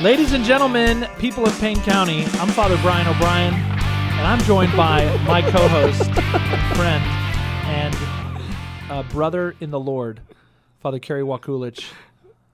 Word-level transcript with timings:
Ladies 0.00 0.32
and 0.32 0.44
gentlemen, 0.44 1.08
people 1.18 1.44
of 1.44 1.58
Payne 1.60 1.80
County, 1.82 2.22
I'm 2.34 2.48
Father 2.50 2.78
Brian 2.82 3.08
O'Brien, 3.08 3.52
and 3.54 4.26
I'm 4.26 4.38
joined 4.40 4.74
by 4.76 5.04
my 5.26 5.42
co 5.42 5.66
host, 5.66 6.04
friend, 6.76 7.04
and 7.66 7.96
uh, 8.90 9.02
brother 9.10 9.56
in 9.60 9.70
the 9.72 9.80
Lord, 9.80 10.20
Father 10.80 11.00
Kerry 11.00 11.22
Wakulich. 11.22 11.90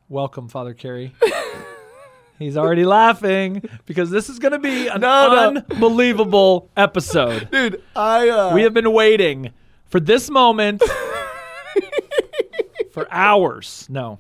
Welcome, 0.09 0.49
Father 0.49 0.73
Kerry. 0.73 1.13
He's 2.39 2.57
already 2.57 2.85
laughing 2.87 3.63
because 3.85 4.11
this 4.11 4.31
is 4.31 4.39
going 4.39 4.53
to 4.53 4.59
be 4.59 4.89
an 4.89 5.03
No, 5.03 5.51
no. 5.53 5.61
unbelievable 5.71 6.71
episode. 6.79 7.51
Dude, 7.51 7.83
I 7.95 8.29
uh, 8.31 8.55
We 8.55 8.63
have 8.63 8.73
been 8.73 8.93
waiting 8.93 9.51
for 9.87 10.01
this 10.01 10.31
moment 10.31 10.83
for 12.93 13.07
hours. 13.11 13.87
No. 13.91 14.19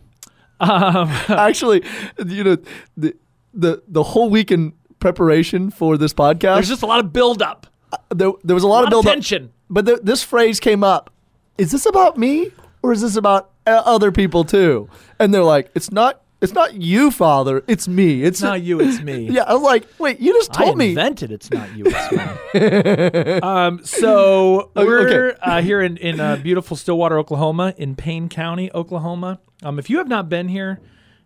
Um, 0.60 1.08
actually, 1.28 1.84
you 2.24 2.44
know, 2.44 2.56
the 2.96 3.14
the 3.52 3.82
the 3.88 4.02
whole 4.02 4.30
week 4.30 4.50
in 4.50 4.72
preparation 4.98 5.70
for 5.70 5.96
this 5.96 6.12
podcast, 6.14 6.54
there's 6.54 6.68
just 6.68 6.82
a 6.82 6.86
lot 6.86 7.00
of 7.00 7.12
buildup, 7.12 7.66
there, 8.10 8.32
there 8.42 8.54
was 8.54 8.64
a 8.64 8.66
lot, 8.66 8.80
a 8.80 8.84
lot 8.84 8.84
of 8.84 8.90
build 8.90 9.06
of 9.06 9.12
tension. 9.12 9.52
But 9.70 10.04
this 10.04 10.22
phrase 10.22 10.60
came 10.60 10.84
up: 10.84 11.10
"Is 11.58 11.72
this 11.72 11.86
about 11.86 12.18
me 12.18 12.52
or 12.82 12.92
is 12.92 13.00
this 13.00 13.16
about 13.16 13.50
uh, 13.66 13.82
other 13.84 14.12
people 14.12 14.44
too?" 14.44 14.88
And 15.18 15.32
they're 15.32 15.42
like, 15.44 15.70
"It's 15.74 15.90
not. 15.90 16.20
It's 16.44 16.52
not 16.52 16.74
you, 16.74 17.10
Father. 17.10 17.64
It's 17.66 17.88
me. 17.88 18.22
It's 18.22 18.36
It's 18.38 18.42
not 18.42 18.62
you, 18.62 18.80
it's 18.80 19.00
me. 19.00 19.28
Yeah, 19.30 19.42
I 19.46 19.54
was 19.54 19.62
like, 19.62 19.86
"Wait, 19.98 20.20
you 20.20 20.32
just 20.34 20.52
told 20.52 20.78
me." 20.78 20.86
I 20.86 20.88
invented 20.90 21.32
it's 21.32 21.50
not 21.50 21.74
you, 21.76 21.84
it's 21.86 22.12
me. 22.12 23.32
um, 23.42 23.84
so 23.84 24.70
Okay, 24.76 24.84
we're 24.86 25.28
okay. 25.30 25.38
uh, 25.42 25.60
here 25.62 25.80
in, 25.80 25.96
in 25.96 26.20
uh, 26.20 26.36
beautiful 26.36 26.76
Stillwater, 26.76 27.18
Oklahoma, 27.18 27.74
in 27.76 27.96
Payne 27.96 28.28
County, 28.28 28.70
Oklahoma. 28.74 29.40
Um, 29.62 29.78
if 29.78 29.88
you 29.90 29.98
have 29.98 30.08
not 30.08 30.28
been 30.28 30.48
here, 30.48 30.80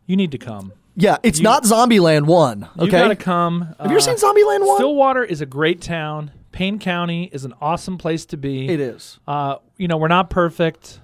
you 0.06 0.16
need 0.16 0.30
to 0.32 0.38
come. 0.38 0.72
yeah, 0.96 1.16
it's 1.22 1.40
not 1.40 1.64
Zombieland 1.64 2.26
One. 2.26 2.64
Okay, 2.64 2.70
You 2.76 2.82
Okay, 2.88 2.98
got 2.98 3.08
to 3.08 3.16
come. 3.16 3.60
have 3.78 3.90
you 3.90 3.96
ever 3.96 4.00
seen 4.00 4.16
Zombieland 4.16 4.66
One? 4.66 4.76
Stillwater 4.76 5.24
is 5.24 5.40
a 5.40 5.46
great 5.46 5.80
town. 5.82 6.30
Payne 6.52 6.78
County 6.78 7.28
is 7.32 7.44
an 7.44 7.54
awesome 7.60 7.98
place 7.98 8.24
to 8.26 8.36
be. 8.36 8.68
it 8.68 8.80
is. 8.80 9.18
Uh, 9.28 9.56
you 9.76 9.86
know, 9.88 9.96
we're 9.96 10.08
not 10.08 10.30
perfect, 10.30 11.00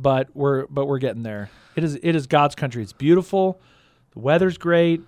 but 0.00 0.28
we're 0.34 0.66
but 0.66 0.86
we're 0.86 0.98
getting 0.98 1.22
there. 1.22 1.50
It 1.76 1.84
is 1.84 1.98
it 2.02 2.14
is 2.14 2.26
God's 2.26 2.54
country. 2.54 2.82
It's 2.82 2.92
beautiful. 2.92 3.60
The 4.12 4.20
weather's 4.20 4.58
great. 4.58 5.02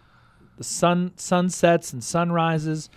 The 0.59 0.65
sun 0.65 1.13
sunsets 1.17 1.93
and 1.93 2.03
sunrises. 2.03 2.91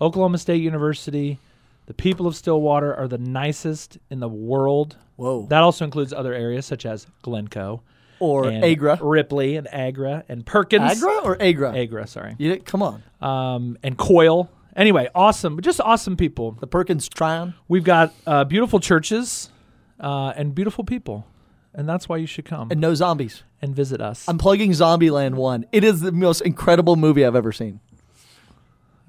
Oklahoma 0.00 0.38
State 0.38 0.62
University. 0.62 1.38
The 1.86 1.94
people 1.94 2.26
of 2.26 2.36
Stillwater 2.36 2.94
are 2.94 3.08
the 3.08 3.18
nicest 3.18 3.98
in 4.10 4.20
the 4.20 4.28
world. 4.28 4.96
Whoa. 5.16 5.46
That 5.46 5.62
also 5.62 5.84
includes 5.84 6.12
other 6.12 6.32
areas 6.32 6.64
such 6.64 6.86
as 6.86 7.06
Glencoe 7.22 7.82
or 8.20 8.50
Agra. 8.50 8.98
Ripley, 9.02 9.56
and 9.56 9.66
Agra, 9.72 10.24
and 10.28 10.46
Perkins. 10.46 11.02
Agra 11.02 11.20
or 11.24 11.42
Agra? 11.42 11.74
Agra, 11.74 12.06
sorry. 12.06 12.36
You, 12.38 12.60
come 12.60 12.82
on. 12.82 13.02
Um, 13.20 13.78
and 13.82 13.98
Coyle. 13.98 14.50
Anyway, 14.76 15.08
awesome. 15.14 15.60
Just 15.62 15.80
awesome 15.80 16.16
people. 16.16 16.52
The 16.52 16.66
Perkins 16.66 17.08
Tryon. 17.08 17.54
We've 17.66 17.82
got 17.82 18.14
uh, 18.26 18.44
beautiful 18.44 18.78
churches 18.78 19.50
uh, 19.98 20.32
and 20.36 20.54
beautiful 20.54 20.84
people, 20.84 21.26
and 21.74 21.88
that's 21.88 22.08
why 22.08 22.16
you 22.16 22.26
should 22.26 22.44
come 22.44 22.70
and 22.70 22.80
no 22.80 22.94
zombies. 22.94 23.42
And 23.62 23.76
visit 23.76 24.00
us. 24.00 24.26
I'm 24.26 24.38
plugging 24.38 24.70
Zombieland 24.70 25.34
1. 25.34 25.66
It 25.70 25.84
is 25.84 26.00
the 26.00 26.12
most 26.12 26.40
incredible 26.40 26.96
movie 26.96 27.26
I've 27.26 27.36
ever 27.36 27.52
seen. 27.52 27.80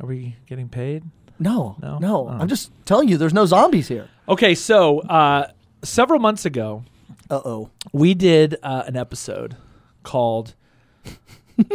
Are 0.01 0.07
we 0.07 0.35
getting 0.45 0.67
paid? 0.67 1.03
No, 1.39 1.77
No? 1.81 1.99
no. 1.99 2.27
Oh. 2.27 2.37
I'm 2.39 2.47
just 2.49 2.69
telling 2.85 3.07
you, 3.07 3.17
there's 3.17 3.33
no 3.33 3.45
zombies 3.45 3.87
here. 3.87 4.09
Okay, 4.27 4.53
so 4.55 4.99
uh, 5.01 5.49
several 5.83 6.19
months 6.19 6.45
ago, 6.45 6.83
Uh 7.29 7.39
oh. 7.45 7.69
we 7.93 8.13
did 8.13 8.57
uh, 8.61 8.83
an 8.85 8.97
episode 8.97 9.55
called 10.03 10.53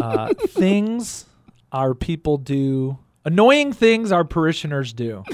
uh, 0.00 0.34
"Things 0.48 1.24
Our 1.72 1.94
People 1.94 2.36
Do." 2.36 2.98
Annoying 3.24 3.72
things 3.72 4.12
our 4.12 4.22
parishioners 4.24 4.92
do. 4.92 5.24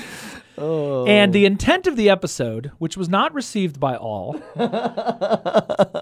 Oh. 0.59 1.07
And 1.07 1.33
the 1.33 1.47
intent 1.47 1.87
of 1.87 1.97
the 1.97 2.11
episode, 2.11 2.73
which 2.79 2.97
was 2.97 3.09
not 3.09 3.33
received 3.33 3.81
by 3.81 3.97
all, 3.97 4.41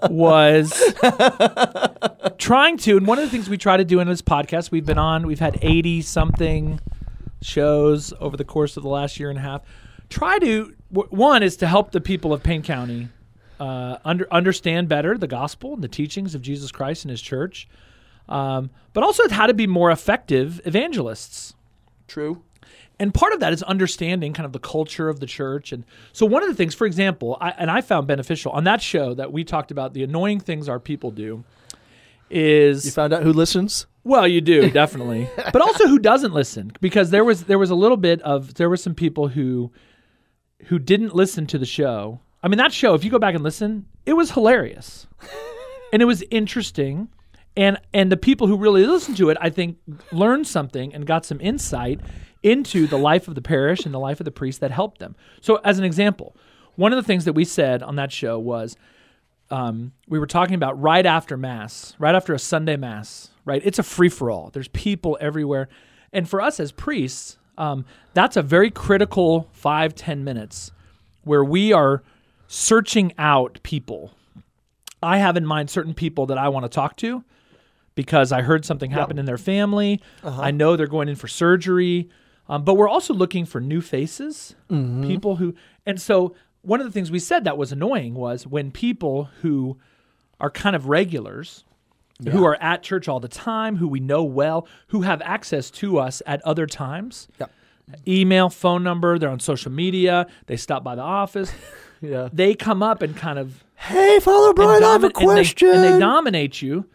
was 0.09 0.73
trying 2.37 2.77
to. 2.79 2.97
And 2.97 3.07
one 3.07 3.17
of 3.17 3.23
the 3.23 3.29
things 3.29 3.49
we 3.49 3.57
try 3.57 3.77
to 3.77 3.85
do 3.85 3.99
in 3.99 4.07
this 4.07 4.21
podcast, 4.21 4.71
we've 4.71 4.85
been 4.85 4.97
on, 4.97 5.25
we've 5.25 5.39
had 5.39 5.57
80 5.61 6.01
something 6.01 6.79
shows 7.41 8.13
over 8.19 8.35
the 8.37 8.43
course 8.43 8.77
of 8.77 8.83
the 8.83 8.89
last 8.89 9.19
year 9.19 9.29
and 9.29 9.39
a 9.39 9.41
half. 9.41 9.61
Try 10.09 10.37
to, 10.39 10.73
w- 10.91 11.09
one 11.09 11.43
is 11.43 11.55
to 11.57 11.67
help 11.67 11.91
the 11.91 12.01
people 12.01 12.33
of 12.33 12.43
Payne 12.43 12.61
County 12.61 13.07
uh, 13.59 13.97
under, 14.03 14.31
understand 14.31 14.89
better 14.89 15.17
the 15.17 15.27
gospel 15.27 15.73
and 15.73 15.83
the 15.83 15.87
teachings 15.87 16.35
of 16.35 16.41
Jesus 16.41 16.71
Christ 16.71 17.05
and 17.05 17.09
his 17.09 17.21
church, 17.21 17.69
um, 18.27 18.69
but 18.93 19.03
also 19.03 19.27
how 19.29 19.47
to 19.47 19.53
be 19.53 19.67
more 19.67 19.91
effective 19.91 20.59
evangelists. 20.65 21.53
True. 22.07 22.43
And 23.01 23.11
part 23.11 23.33
of 23.33 23.39
that 23.39 23.51
is 23.51 23.63
understanding 23.63 24.31
kind 24.31 24.45
of 24.45 24.53
the 24.53 24.59
culture 24.59 25.09
of 25.09 25.19
the 25.19 25.25
church. 25.25 25.71
And 25.71 25.85
so, 26.13 26.23
one 26.23 26.43
of 26.43 26.49
the 26.49 26.53
things, 26.55 26.75
for 26.75 26.85
example, 26.85 27.35
I, 27.41 27.49
and 27.57 27.71
I 27.71 27.81
found 27.81 28.05
beneficial 28.05 28.51
on 28.51 28.63
that 28.65 28.79
show 28.79 29.15
that 29.15 29.33
we 29.33 29.43
talked 29.43 29.71
about 29.71 29.95
the 29.95 30.03
annoying 30.03 30.39
things 30.39 30.69
our 30.69 30.79
people 30.79 31.09
do 31.09 31.43
is 32.29 32.85
You 32.85 32.91
found 32.91 33.11
out 33.11 33.23
who 33.23 33.33
listens? 33.33 33.87
well, 34.03 34.27
you 34.27 34.39
do 34.39 34.69
definitely, 34.81 35.27
but 35.51 35.63
also 35.63 35.87
who 35.87 35.97
doesn't 35.97 36.31
listen 36.31 36.71
because 36.79 37.09
there 37.09 37.23
was 37.23 37.45
there 37.45 37.57
was 37.57 37.71
a 37.71 37.75
little 37.75 37.97
bit 37.97 38.21
of 38.21 38.53
there 38.53 38.69
were 38.69 38.77
some 38.77 38.93
people 38.93 39.29
who 39.29 39.71
who 40.67 40.77
didn't 40.77 41.15
listen 41.15 41.47
to 41.47 41.57
the 41.57 41.65
show. 41.65 42.19
I 42.43 42.49
mean, 42.49 42.59
that 42.59 42.71
show, 42.71 42.93
if 42.93 43.03
you 43.03 43.09
go 43.09 43.17
back 43.19 43.33
and 43.33 43.43
listen, 43.43 43.87
it 44.05 44.13
was 44.13 44.31
hilarious, 44.31 45.07
and 45.91 46.03
it 46.03 46.05
was 46.05 46.23
interesting, 46.29 47.09
and 47.55 47.77
and 47.93 48.11
the 48.11 48.17
people 48.17 48.47
who 48.47 48.57
really 48.57 48.85
listened 48.85 49.17
to 49.17 49.29
it, 49.29 49.37
I 49.41 49.49
think, 49.49 49.77
learned 50.11 50.47
something 50.47 50.93
and 50.93 51.05
got 51.05 51.25
some 51.25 51.41
insight 51.41 51.99
into 52.43 52.87
the 52.87 52.97
life 52.97 53.27
of 53.27 53.35
the 53.35 53.41
parish 53.41 53.85
and 53.85 53.93
the 53.93 53.99
life 53.99 54.19
of 54.19 54.25
the 54.25 54.31
priest 54.31 54.61
that 54.61 54.71
helped 54.71 54.99
them. 54.99 55.15
So, 55.41 55.57
as 55.57 55.77
an 55.77 55.85
example, 55.85 56.35
one 56.75 56.93
of 56.93 56.97
the 56.97 57.03
things 57.03 57.25
that 57.25 57.33
we 57.33 57.45
said 57.45 57.83
on 57.83 57.95
that 57.97 58.11
show 58.11 58.39
was 58.39 58.77
um, 59.49 59.91
we 60.07 60.17
were 60.17 60.27
talking 60.27 60.55
about 60.55 60.79
right 60.81 61.05
after 61.05 61.35
mass, 61.35 61.93
right 61.99 62.15
after 62.15 62.33
a 62.33 62.39
Sunday 62.39 62.77
mass, 62.77 63.29
right? 63.43 63.61
It's 63.65 63.79
a 63.79 63.83
free 63.83 64.09
for 64.09 64.31
all. 64.31 64.49
There's 64.51 64.69
people 64.69 65.17
everywhere, 65.19 65.67
and 66.13 66.27
for 66.27 66.41
us 66.41 66.59
as 66.59 66.71
priests, 66.71 67.37
um, 67.57 67.85
that's 68.13 68.37
a 68.37 68.41
very 68.41 68.71
critical 68.71 69.49
five 69.51 69.93
ten 69.93 70.23
minutes 70.23 70.71
where 71.23 71.43
we 71.43 71.73
are 71.73 72.01
searching 72.47 73.13
out 73.17 73.59
people. 73.61 74.11
I 75.03 75.17
have 75.17 75.35
in 75.35 75.45
mind 75.45 75.69
certain 75.69 75.93
people 75.93 76.27
that 76.27 76.37
I 76.37 76.49
want 76.49 76.63
to 76.63 76.69
talk 76.69 76.95
to 76.97 77.23
because 77.95 78.31
I 78.31 78.41
heard 78.41 78.65
something 78.65 78.91
happen 78.91 79.17
in 79.19 79.25
their 79.25 79.37
family. 79.37 80.01
I 80.23 80.51
know 80.51 80.75
they're 80.75 80.87
going 80.87 81.09
in 81.09 81.15
for 81.15 81.27
surgery, 81.27 82.09
um, 82.49 82.63
but 82.63 82.75
we're 82.75 82.89
also 82.89 83.13
looking 83.13 83.45
for 83.45 83.59
new 83.61 83.81
faces, 83.81 84.55
people 84.69 85.35
who. 85.37 85.55
And 85.85 85.99
so 86.01 86.35
one 86.61 86.79
of 86.79 86.85
the 86.85 86.91
things 86.91 87.11
we 87.11 87.19
said 87.19 87.43
that 87.45 87.57
was 87.57 87.71
annoying 87.71 88.13
was 88.15 88.45
when 88.47 88.71
people 88.71 89.25
who 89.41 89.77
are 90.39 90.49
kind 90.49 90.75
of 90.75 90.87
regulars, 90.87 91.63
who 92.31 92.45
are 92.45 92.55
at 92.61 92.83
church 92.83 93.07
all 93.07 93.19
the 93.19 93.27
time, 93.27 93.77
who 93.77 93.87
we 93.87 93.99
know 93.99 94.23
well, 94.23 94.67
who 94.87 95.01
have 95.01 95.21
access 95.23 95.71
to 95.71 95.97
us 95.99 96.21
at 96.25 96.41
other 96.43 96.65
times. 96.67 97.27
Yep. 97.39 97.51
Email, 98.07 98.49
phone 98.49 98.83
number, 98.83 99.17
they're 99.19 99.29
on 99.29 99.39
social 99.39 99.71
media, 99.71 100.27
they 100.45 100.55
stop 100.55 100.83
by 100.83 100.95
the 100.95 101.01
office. 101.01 101.51
Yeah. 102.03 102.29
They 102.33 102.55
come 102.55 102.81
up 102.81 103.03
and 103.03 103.15
kind 103.15 103.37
of 103.37 103.63
Hey, 103.75 104.19
Father 104.21 104.55
Brian, 104.55 104.83
I 104.83 104.93
have 104.93 105.03
a 105.03 105.09
domi- 105.09 105.13
and 105.21 105.29
they- 105.29 105.33
question. 105.35 105.69
And 105.69 105.83
they, 105.83 105.99
dominate 105.99 106.59
you 106.59 106.85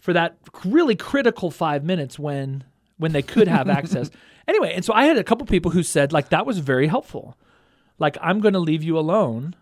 for 0.00 0.12
that 0.12 0.36
really 0.64 0.96
critical 0.96 1.50
five 1.50 1.84
minutes 1.84 2.18
when 2.18 2.64
when 2.96 3.12
they 3.12 3.22
could 3.22 3.48
have 3.48 3.68
access. 3.68 4.10
Anyway, 4.48 4.72
and 4.74 4.84
so 4.84 4.92
I 4.92 5.04
had 5.04 5.16
a 5.16 5.22
couple 5.22 5.46
people 5.46 5.70
who 5.70 5.84
said 5.84 6.12
like 6.12 6.30
that 6.30 6.44
was 6.44 6.58
very 6.58 6.88
helpful. 6.88 7.38
Like 8.00 8.18
I'm 8.20 8.40
going 8.40 8.54
to 8.54 8.58
leave 8.58 8.82
you 8.82 8.98
alone 8.98 9.54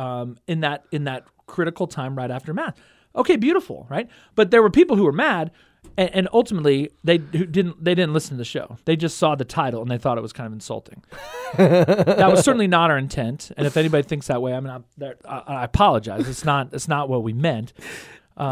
um, 0.00 0.36
in 0.48 0.60
that 0.60 0.84
in 0.90 1.04
that 1.04 1.26
critical 1.46 1.86
time 1.86 2.16
right 2.16 2.30
after 2.30 2.52
math. 2.52 2.76
Okay, 3.14 3.36
beautiful, 3.36 3.86
right? 3.88 4.08
But 4.34 4.50
there 4.50 4.62
were 4.62 4.70
people 4.70 4.96
who 4.96 5.04
were 5.04 5.12
mad, 5.12 5.52
and, 5.96 6.10
and 6.12 6.28
ultimately 6.32 6.90
they 7.04 7.18
who 7.18 7.46
didn't 7.46 7.84
they 7.84 7.94
didn't 7.94 8.12
listen 8.12 8.30
to 8.30 8.36
the 8.38 8.44
show. 8.44 8.78
They 8.84 8.96
just 8.96 9.16
saw 9.16 9.34
the 9.34 9.44
title 9.44 9.82
and 9.82 9.90
they 9.90 9.98
thought 9.98 10.18
it 10.18 10.22
was 10.22 10.32
kind 10.32 10.46
of 10.46 10.52
insulting. 10.52 11.04
that 11.56 12.28
was 12.28 12.42
certainly 12.42 12.66
not 12.66 12.90
our 12.90 12.98
intent. 12.98 13.52
And 13.56 13.66
if 13.66 13.76
anybody 13.76 14.02
thinks 14.02 14.26
that 14.28 14.42
way, 14.42 14.54
I 14.54 14.60
mean, 14.60 14.84
I, 15.28 15.38
I 15.46 15.64
apologize. 15.64 16.28
It's 16.28 16.44
not 16.44 16.72
it's 16.72 16.88
not 16.88 17.08
what 17.08 17.22
we 17.22 17.32
meant. 17.32 17.72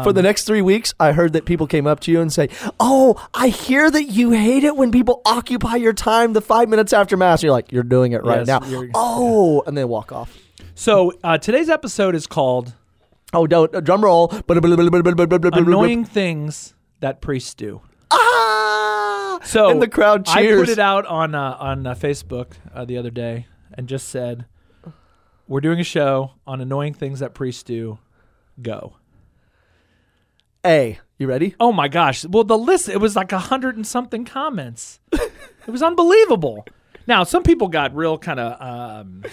For 0.03 0.13
the 0.13 0.21
next 0.21 0.43
three 0.43 0.61
weeks, 0.61 0.93
I 0.99 1.13
heard 1.13 1.33
that 1.33 1.45
people 1.45 1.65
came 1.65 1.87
up 1.87 1.99
to 2.01 2.11
you 2.11 2.21
and 2.21 2.31
say, 2.31 2.49
"Oh, 2.79 3.27
I 3.33 3.47
hear 3.47 3.89
that 3.89 4.03
you 4.05 4.31
hate 4.31 4.63
it 4.63 4.75
when 4.75 4.91
people 4.91 5.21
occupy 5.25 5.77
your 5.77 5.93
time 5.93 6.33
the 6.33 6.41
five 6.41 6.69
minutes 6.69 6.93
after 6.93 7.17
mass." 7.17 7.39
And 7.39 7.45
you're 7.45 7.53
like, 7.53 7.71
"You're 7.71 7.83
doing 7.83 8.11
it 8.11 8.23
right 8.23 8.45
Yes, 8.45 8.47
now." 8.47 8.59
Oh, 8.93 9.63
and 9.65 9.75
then 9.75 9.87
walk 9.87 10.11
off. 10.11 10.37
So 10.75 11.13
uh, 11.23 11.37
today's 11.39 11.69
episode 11.69 12.13
is 12.15 12.27
called 12.27 12.73
Oh, 13.33 13.45
don't 13.47 13.73
uh, 13.75 13.79
drum 13.79 14.03
roll. 14.03 14.31
"Annoying 15.67 16.05
Things 16.05 16.73
That 16.99 17.21
Priests 17.21 17.53
Do." 17.53 17.81
Ah! 18.11 19.39
So 19.43 19.69
and 19.69 19.81
the 19.81 19.87
crowd 19.87 20.25
cheers. 20.25 20.61
I 20.61 20.65
put 20.65 20.69
it 20.69 20.79
out 20.79 21.05
on 21.05 21.35
uh, 21.35 21.57
on 21.59 21.85
uh, 21.85 21.95
Facebook 21.95 22.53
uh, 22.73 22.85
the 22.85 22.97
other 22.97 23.11
day 23.11 23.47
and 23.73 23.87
just 23.87 24.09
said, 24.09 24.45
"We're 25.47 25.61
doing 25.61 25.79
a 25.79 25.83
show 25.83 26.31
on 26.47 26.59
annoying 26.61 26.93
things 26.93 27.19
that 27.19 27.33
priests 27.33 27.63
do. 27.63 27.99
Go." 28.61 28.95
A. 30.65 30.99
You 31.17 31.27
ready? 31.27 31.55
Oh 31.59 31.71
my 31.71 31.87
gosh. 31.87 32.25
Well, 32.25 32.43
the 32.43 32.57
list, 32.57 32.87
it 32.89 32.99
was 32.99 33.15
like 33.15 33.31
a 33.31 33.39
hundred 33.39 33.75
and 33.75 33.85
something 33.85 34.25
comments. 34.25 34.99
it 35.11 35.31
was 35.67 35.83
unbelievable. 35.83 36.65
Now, 37.07 37.23
some 37.23 37.43
people 37.43 37.67
got 37.67 37.95
real 37.95 38.17
kind 38.17 38.39
of 38.39 38.61
um, 38.61 39.23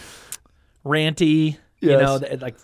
ranty, 0.85 1.59
you 1.81 1.97
know, 1.97 2.19
th- 2.19 2.41
like 2.41 2.57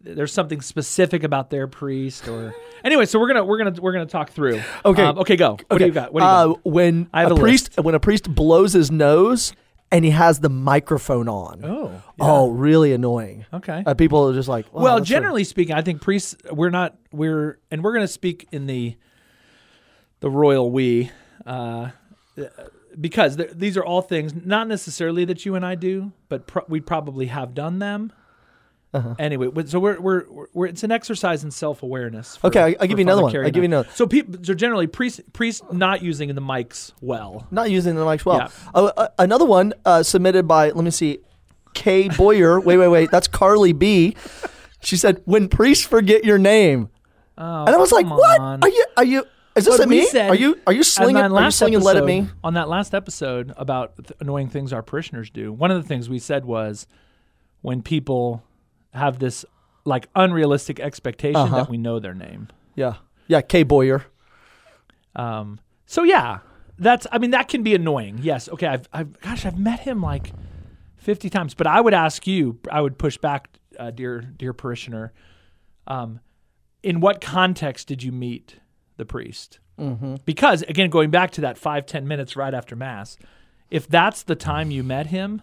there's 0.00 0.32
something 0.32 0.60
specific 0.60 1.24
about 1.24 1.50
their 1.50 1.66
priest 1.66 2.28
or 2.28 2.54
anyway, 2.84 3.06
so 3.06 3.18
we're 3.18 3.28
going 3.32 3.36
to 3.36 3.44
we're 3.44 3.64
to 3.64 3.80
we're 3.80 3.92
to 3.92 4.06
talk 4.06 4.30
through. 4.30 4.60
Okay. 4.84 5.02
Um, 5.02 5.18
okay, 5.18 5.36
go. 5.36 5.58
What 5.68 5.78
do 5.78 5.86
you 5.86 5.92
got? 5.92 6.12
What 6.12 6.20
do 6.20 6.26
you 6.26 6.30
uh, 6.30 6.46
got? 6.48 6.66
when 6.66 7.08
I 7.12 7.22
have 7.22 7.32
a 7.32 7.34
a 7.34 7.38
priest 7.38 7.70
list. 7.76 7.84
when 7.84 7.94
a 7.94 8.00
priest 8.00 8.32
blows 8.34 8.72
his 8.72 8.90
nose 8.90 9.52
and 9.92 10.04
he 10.04 10.10
has 10.10 10.40
the 10.40 10.48
microphone 10.48 11.28
on. 11.28 11.64
Oh. 11.64 11.90
yeah. 11.90 12.00
Oh, 12.20 12.48
really 12.50 12.92
annoying. 12.92 13.46
Okay. 13.52 13.82
Uh, 13.86 13.94
people 13.94 14.28
are 14.28 14.34
just 14.34 14.48
like, 14.48 14.72
wow, 14.72 14.82
well, 14.82 15.00
generally 15.00 15.44
speaking, 15.44 15.74
I 15.74 15.82
think 15.82 16.00
priests 16.02 16.36
we're 16.50 16.70
not 16.70 16.96
we're 17.12 17.58
and 17.70 17.82
we're 17.82 17.92
going 17.92 18.04
to 18.04 18.12
speak 18.12 18.48
in 18.52 18.66
the 18.66 18.96
the 20.20 20.30
royal 20.30 20.70
we 20.70 21.10
uh, 21.44 21.90
because 23.00 23.36
th- 23.36 23.50
these 23.54 23.76
are 23.76 23.84
all 23.84 24.02
things 24.02 24.34
not 24.34 24.66
necessarily 24.68 25.24
that 25.26 25.44
you 25.44 25.54
and 25.54 25.64
I 25.64 25.74
do, 25.74 26.12
but 26.28 26.46
pro- 26.46 26.64
we 26.68 26.80
probably 26.80 27.26
have 27.26 27.54
done 27.54 27.78
them. 27.78 28.12
Uh-huh. 28.94 29.14
Anyway, 29.18 29.50
so 29.66 29.78
we're, 29.78 30.00
we're 30.00 30.24
we're 30.54 30.66
it's 30.66 30.82
an 30.82 30.90
exercise 30.92 31.44
in 31.44 31.50
self 31.50 31.82
awareness. 31.82 32.38
Okay, 32.42 32.60
I- 32.60 32.76
I'll 32.80 32.86
give 32.86 32.98
you 32.98 33.04
another 33.04 33.22
one. 33.22 33.36
I'll 33.36 33.50
give 33.50 33.56
you 33.56 33.64
another. 33.64 33.88
So 33.92 34.06
people, 34.06 34.36
so 34.42 34.54
generally 34.54 34.86
priests 34.86 35.20
priests 35.32 35.60
not 35.70 36.02
using 36.02 36.34
the 36.34 36.40
mics 36.40 36.92
well. 37.02 37.46
not 37.50 37.70
using 37.70 37.94
the 37.94 38.04
mics 38.04 38.24
well. 38.24 38.38
Yeah. 38.38 38.48
Uh, 38.74 38.90
uh, 38.96 39.08
another 39.18 39.44
one 39.44 39.74
uh, 39.84 40.02
submitted 40.02 40.48
by 40.48 40.70
let 40.70 40.82
me 40.84 40.90
see, 40.90 41.18
Kay 41.74 42.08
Boyer. 42.08 42.58
wait, 42.66 42.78
wait, 42.78 42.88
wait. 42.88 43.10
That's 43.10 43.28
Carly 43.28 43.72
B. 43.72 44.16
She 44.80 44.96
said, 44.96 45.20
"When 45.24 45.48
priests 45.48 45.84
forget 45.84 46.24
your 46.24 46.38
name," 46.38 46.88
Oh, 47.36 47.64
and 47.66 47.74
I 47.74 47.78
was 47.78 47.92
like, 47.92 48.06
"What? 48.08 48.40
on. 48.40 48.62
Are 48.62 48.68
you? 48.68 48.84
Are 48.96 49.04
you? 49.04 49.24
Is 49.56 49.64
this 49.66 49.80
at 49.80 49.88
me? 49.88 50.06
said 50.06 50.30
are 50.30 50.34
you? 50.34 50.58
Are 50.66 50.72
you 50.72 50.84
slinging? 50.84 51.16
Are 51.16 51.42
you 51.42 51.50
slinging? 51.50 51.80
Let 51.80 51.96
it 51.96 52.04
episode- 52.04 52.06
me." 52.24 52.28
On 52.44 52.54
that 52.54 52.68
last 52.68 52.94
episode 52.94 53.52
about 53.58 53.96
th- 53.96 54.12
annoying 54.20 54.48
things 54.48 54.72
our 54.72 54.82
parishioners 54.82 55.28
do, 55.28 55.52
one 55.52 55.70
of 55.70 55.82
the 55.82 55.86
things 55.88 56.08
we 56.08 56.18
said 56.18 56.44
was 56.46 56.86
when 57.62 57.82
people 57.82 58.42
have 58.96 59.18
this 59.18 59.44
like 59.84 60.08
unrealistic 60.14 60.80
expectation 60.80 61.36
Uh-huh. 61.36 61.56
that 61.56 61.70
we 61.70 61.78
know 61.78 61.98
their 62.00 62.14
name. 62.14 62.48
Yeah, 62.74 62.94
yeah. 63.28 63.40
Kay 63.40 63.62
Boyer. 63.62 64.04
Um, 65.14 65.60
so 65.86 66.02
yeah, 66.02 66.40
that's 66.78 67.06
I 67.12 67.18
mean 67.18 67.30
that 67.30 67.48
can 67.48 67.62
be 67.62 67.74
annoying. 67.74 68.18
Yes, 68.22 68.48
okay. 68.48 68.66
I've, 68.66 68.88
I've 68.92 69.20
gosh, 69.20 69.46
I've 69.46 69.58
met 69.58 69.80
him 69.80 70.02
like 70.02 70.32
fifty 70.96 71.30
times, 71.30 71.54
but 71.54 71.66
I 71.66 71.80
would 71.80 71.94
ask 71.94 72.26
you, 72.26 72.58
I 72.70 72.80
would 72.80 72.98
push 72.98 73.16
back, 73.16 73.58
uh, 73.78 73.90
dear 73.92 74.20
dear 74.20 74.52
parishioner. 74.52 75.12
Um, 75.86 76.20
in 76.82 77.00
what 77.00 77.20
context 77.20 77.86
did 77.88 78.02
you 78.02 78.12
meet 78.12 78.56
the 78.96 79.04
priest? 79.04 79.60
Mm-hmm. 79.78 80.16
Because 80.24 80.62
again, 80.62 80.90
going 80.90 81.10
back 81.10 81.30
to 81.32 81.40
that 81.42 81.56
five 81.58 81.86
ten 81.86 82.06
minutes 82.08 82.34
right 82.36 82.52
after 82.52 82.74
mass, 82.76 83.16
if 83.70 83.86
that's 83.88 84.22
the 84.24 84.34
time 84.34 84.70
you 84.70 84.82
met 84.82 85.06
him, 85.08 85.42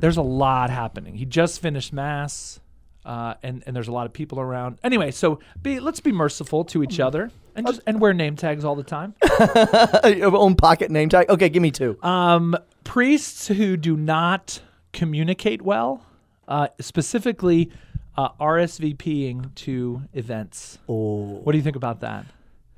there's 0.00 0.16
a 0.16 0.22
lot 0.22 0.70
happening. 0.70 1.14
He 1.14 1.24
just 1.24 1.60
finished 1.60 1.92
mass. 1.92 2.60
Uh, 3.02 3.32
and, 3.42 3.62
and 3.66 3.74
there's 3.74 3.88
a 3.88 3.92
lot 3.92 4.04
of 4.04 4.12
people 4.12 4.38
around. 4.38 4.78
Anyway, 4.84 5.10
so 5.10 5.40
be 5.62 5.80
let's 5.80 6.00
be 6.00 6.12
merciful 6.12 6.64
to 6.66 6.82
each 6.82 7.00
other 7.00 7.30
and 7.56 7.66
just 7.66 7.80
and 7.86 7.98
wear 7.98 8.12
name 8.12 8.36
tags 8.36 8.62
all 8.62 8.74
the 8.76 8.82
time. 8.82 9.14
Your 10.04 10.36
own 10.36 10.54
pocket 10.54 10.90
name 10.90 11.08
tag. 11.08 11.30
Okay, 11.30 11.48
give 11.48 11.62
me 11.62 11.70
two. 11.70 11.98
Um, 12.02 12.54
priests 12.84 13.48
who 13.48 13.78
do 13.78 13.96
not 13.96 14.60
communicate 14.92 15.62
well, 15.62 16.04
uh, 16.46 16.68
specifically 16.78 17.70
uh, 18.18 18.28
RSVPing 18.38 19.54
to 19.56 20.02
events. 20.12 20.78
Oh, 20.86 21.22
What 21.42 21.52
do 21.52 21.58
you 21.58 21.64
think 21.64 21.76
about 21.76 22.00
that? 22.00 22.26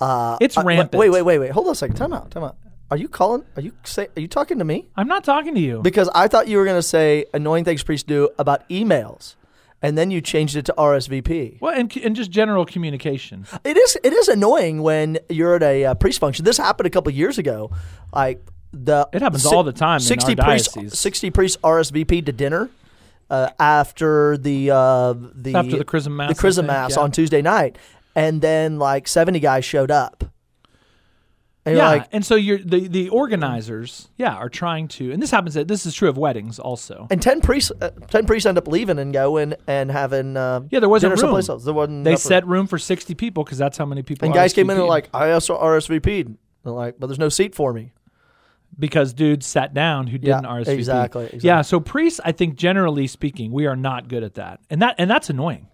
uh, 0.01 0.39
It's 0.41 0.57
uh, 0.57 0.63
rampant. 0.63 1.01
Wait, 1.01 1.11
wait, 1.11 1.23
wait, 1.23 1.39
wait. 1.41 1.51
Hold 1.51 1.67
on 1.67 1.73
a 1.73 1.75
second. 1.75 1.97
Time 1.97 2.13
out. 2.13 2.31
Time 2.31 2.45
out. 2.45 2.57
Are 2.93 2.97
you 2.99 3.09
calling? 3.09 3.43
Are 3.57 3.63
you 3.63 3.73
say? 3.85 4.09
Are 4.15 4.21
you 4.21 4.29
talking 4.29 4.59
to 4.59 4.67
me? 4.67 4.87
I'm 4.97 5.09
not 5.09 5.25
talking 5.25 5.55
to 5.55 5.61
you. 5.61 5.81
Because 5.81 6.11
I 6.15 6.29
thought 6.29 6.47
you 6.47 6.59
were 6.59 6.67
going 6.67 6.77
to 6.77 6.83
say 6.83 7.25
annoying 7.33 7.65
things 7.65 7.83
priests 7.83 8.07
do 8.07 8.29
about 8.39 8.69
emails, 8.69 9.35
and 9.81 9.97
then 9.97 10.11
you 10.11 10.21
changed 10.21 10.57
it 10.57 10.67
to 10.67 10.75
RSVP. 10.77 11.59
well, 11.63 11.73
and, 11.75 11.97
and 11.97 12.15
just 12.15 12.31
general 12.31 12.67
communication. 12.67 13.47
It 13.65 13.79
is 13.79 13.97
it 14.05 14.13
is 14.13 14.29
annoying 14.29 14.83
when 14.83 15.17
you're 15.31 15.55
at 15.55 15.63
a 15.63 15.87
uh, 15.87 15.95
priest 15.95 16.19
function. 16.19 16.45
This 16.45 16.59
happened 16.59 16.87
a 16.87 16.91
couple 16.91 17.11
years 17.13 17.39
ago. 17.39 17.71
Like 18.13 18.45
the 18.73 19.09
It 19.15 19.23
happens 19.23 19.47
all 19.47 19.63
the 19.63 19.73
time 19.73 19.97
in 19.97 20.01
Sixty 20.01 20.37
priests, 20.37 20.99
sixty 20.99 21.31
priests 21.31 21.57
RSVP 21.65 22.27
to 22.27 22.33
dinner 22.33 22.69
uh, 23.31 23.49
after 23.59 24.37
the 24.37 24.71
uh, 24.71 25.15
the 25.15 25.55
After 25.55 25.79
the 25.79 25.85
Chrism 25.87 26.15
Mass, 26.15 26.29
the 26.29 26.35
Chrism 26.35 26.67
mass 26.67 26.97
yeah. 26.97 27.03
on 27.05 27.11
Tuesday 27.11 27.41
night, 27.41 27.79
and 28.15 28.43
then 28.43 28.79
like 28.79 29.09
seventy 29.09 29.41
guys 29.41 29.65
showed 29.65 29.91
up. 29.91 30.25
And 31.65 31.77
yeah, 31.77 31.89
like, 31.91 32.09
and 32.11 32.27
so 32.27 32.35
you're 32.35 32.59
the 32.59 32.89
the 32.89 33.09
organizers, 33.11 34.09
yeah, 34.17 34.35
are 34.35 34.49
trying 34.49 34.89
to, 34.89 35.13
and 35.13 35.23
this 35.23 35.31
happens. 35.31 35.57
At, 35.57 35.69
this 35.69 35.87
is 35.87 35.95
true 35.95 36.09
of 36.09 36.19
weddings 36.19 36.59
also. 36.59 37.07
and 37.11 37.23
ten 37.23 37.41
priests, 37.41 37.71
uh, 37.81 37.91
ten 38.11 38.27
priests 38.27 38.47
end 38.47 38.59
up 38.59 38.67
leaving 38.67 38.99
and 38.99 39.13
going 39.13 39.55
and 39.69 39.91
having 39.91 40.37
uh, 40.37 40.63
Yeah, 40.71 40.81
there 40.81 40.89
wasn't 40.89 41.13
room. 41.13 41.19
someplace 41.19 41.49
else. 41.49 41.65
There 41.65 41.73
wasn't 41.75 42.03
They 42.05 42.17
set 42.17 42.47
room 42.49 42.67
for 42.67 42.79
sixty 42.79 43.15
people 43.15 43.45
because 43.45 43.59
that's 43.59 43.79
how 43.79 43.87
many 43.87 44.03
people. 44.03 44.27
and 44.27 44.35
guys 44.35 44.53
came 44.53 44.71
in 44.71 44.77
and 44.79 44.87
like, 44.89 45.09
I 45.15 45.31
also 45.31 45.57
RSVP'd. 45.57 46.37
They're 46.65 46.73
like, 46.73 46.97
but 46.99 47.07
there's 47.07 47.19
no 47.21 47.29
seat 47.29 47.55
for 47.55 47.73
me. 47.73 47.93
because 48.79 49.13
dudes 49.13 49.47
sat 49.47 49.73
down 49.75 50.07
who 50.09 50.19
didn't 50.19 50.45
RSVP. 50.45 50.69
exactly, 50.69 51.25
exactly. 51.25 51.41
Yeah, 51.47 51.63
so 51.63 51.79
priests, 51.79 52.21
I 52.25 52.33
think 52.33 52.57
generally 52.57 53.07
speaking, 53.07 53.53
we 53.53 53.67
are 53.67 53.77
not 53.77 54.09
good 54.09 54.23
at 54.25 54.35
that, 54.35 54.61
and 54.69 54.83
that 54.83 54.97
and 54.99 55.09
that's 55.09 55.31
annoying. 55.31 55.69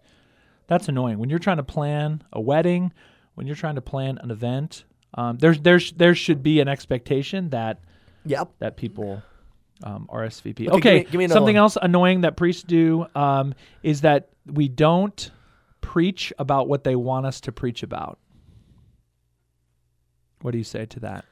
That's 0.67 0.87
annoying 0.89 1.19
when 1.19 1.31
you're 1.31 1.39
trying 1.39 1.57
to 1.57 1.63
plan 1.63 2.23
a 2.31 2.41
wedding, 2.43 2.93
when 3.37 3.47
you're 3.47 3.57
trying 3.57 3.77
to 3.77 3.81
plan 3.81 4.19
an 4.21 4.31
event. 4.31 4.85
Um, 5.15 5.39
there's 5.39 5.61
there's 5.61 5.93
there 5.93 6.15
should 6.15 6.43
be 6.43 6.61
an 6.61 6.69
expectation 6.69 7.51
that 7.51 7.81
Yep. 8.27 8.51
that 8.59 8.77
people 8.77 9.23
um, 9.83 10.09
RSVP. 10.13 10.69
Okay, 10.69 10.77
Okay, 10.77 10.99
give 10.99 11.07
me- 11.07 11.11
give 11.13 11.19
me 11.21 11.29
something 11.29 11.55
one. 11.55 11.63
else 11.63 11.79
annoying 11.81 12.21
that 12.23 12.37
priests 12.37 12.63
do 12.63 13.07
um, 13.15 13.55
is 13.83 14.01
that 14.03 14.29
we 14.47 14.69
don't 14.69 15.31
preach 15.81 16.33
about 16.39 16.69
what 16.69 16.85
they 16.85 16.97
want 16.97 17.25
us 17.27 17.41
to 17.43 17.53
preach 17.53 17.83
about. 17.83 18.19
What 20.43 20.53
do 20.53 20.59
you 20.59 20.65
say 20.65 20.87
to 20.87 21.01
that? 21.01 21.25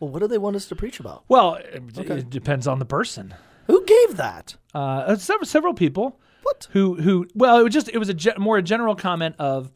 Well, 0.00 0.10
what 0.10 0.20
do 0.20 0.28
they 0.28 0.38
want 0.38 0.56
us 0.56 0.66
to 0.66 0.76
preach 0.76 0.98
about? 1.00 1.24
Well, 1.28 1.54
it, 1.54 1.82
Okay. 1.98 2.18
it 2.18 2.30
depends 2.30 2.66
on 2.66 2.78
the 2.78 2.84
person. 2.86 3.34
Who 3.66 3.84
gave 3.84 4.16
that? 4.16 4.56
Uh, 4.74 5.14
several, 5.16 5.46
several 5.46 5.74
people 5.74 6.18
What? 6.42 6.68
who 6.72 6.94
who 6.96 7.26
well, 7.34 7.58
it 7.58 7.62
was 7.62 7.72
just 7.74 7.88
it 7.90 7.98
was 7.98 8.08
a 8.08 8.14
ge- 8.14 8.36
more 8.38 8.58
a 8.58 8.62
general 8.62 8.94
comment 8.96 9.36
of 9.38 9.70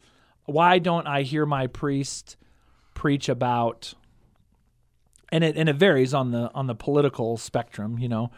why 0.45 0.79
don't 0.79 1.07
I 1.07 1.21
hear 1.21 1.45
my 1.45 1.67
priest 1.67 2.37
preach 3.05 3.29
about 3.29 3.93
and 5.29 5.43
it 5.43 5.55
and 5.55 5.69
it 5.69 5.75
varies 5.75 6.11
on 6.11 6.31
the 6.31 6.49
on 6.55 6.65
the 6.65 6.73
political 6.73 7.37
spectrum, 7.37 7.99
you 7.99 8.09
know. 8.09 8.31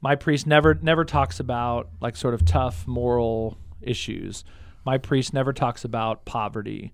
My 0.00 0.14
priest 0.14 0.46
never 0.46 0.72
never 0.74 1.04
talks 1.04 1.40
about 1.40 1.88
like 2.00 2.14
sort 2.14 2.32
of 2.32 2.44
tough 2.44 2.86
moral 2.86 3.58
issues. 3.82 4.44
My 4.86 4.98
priest 4.98 5.34
never 5.34 5.52
talks 5.52 5.84
about 5.84 6.24
poverty. 6.26 6.92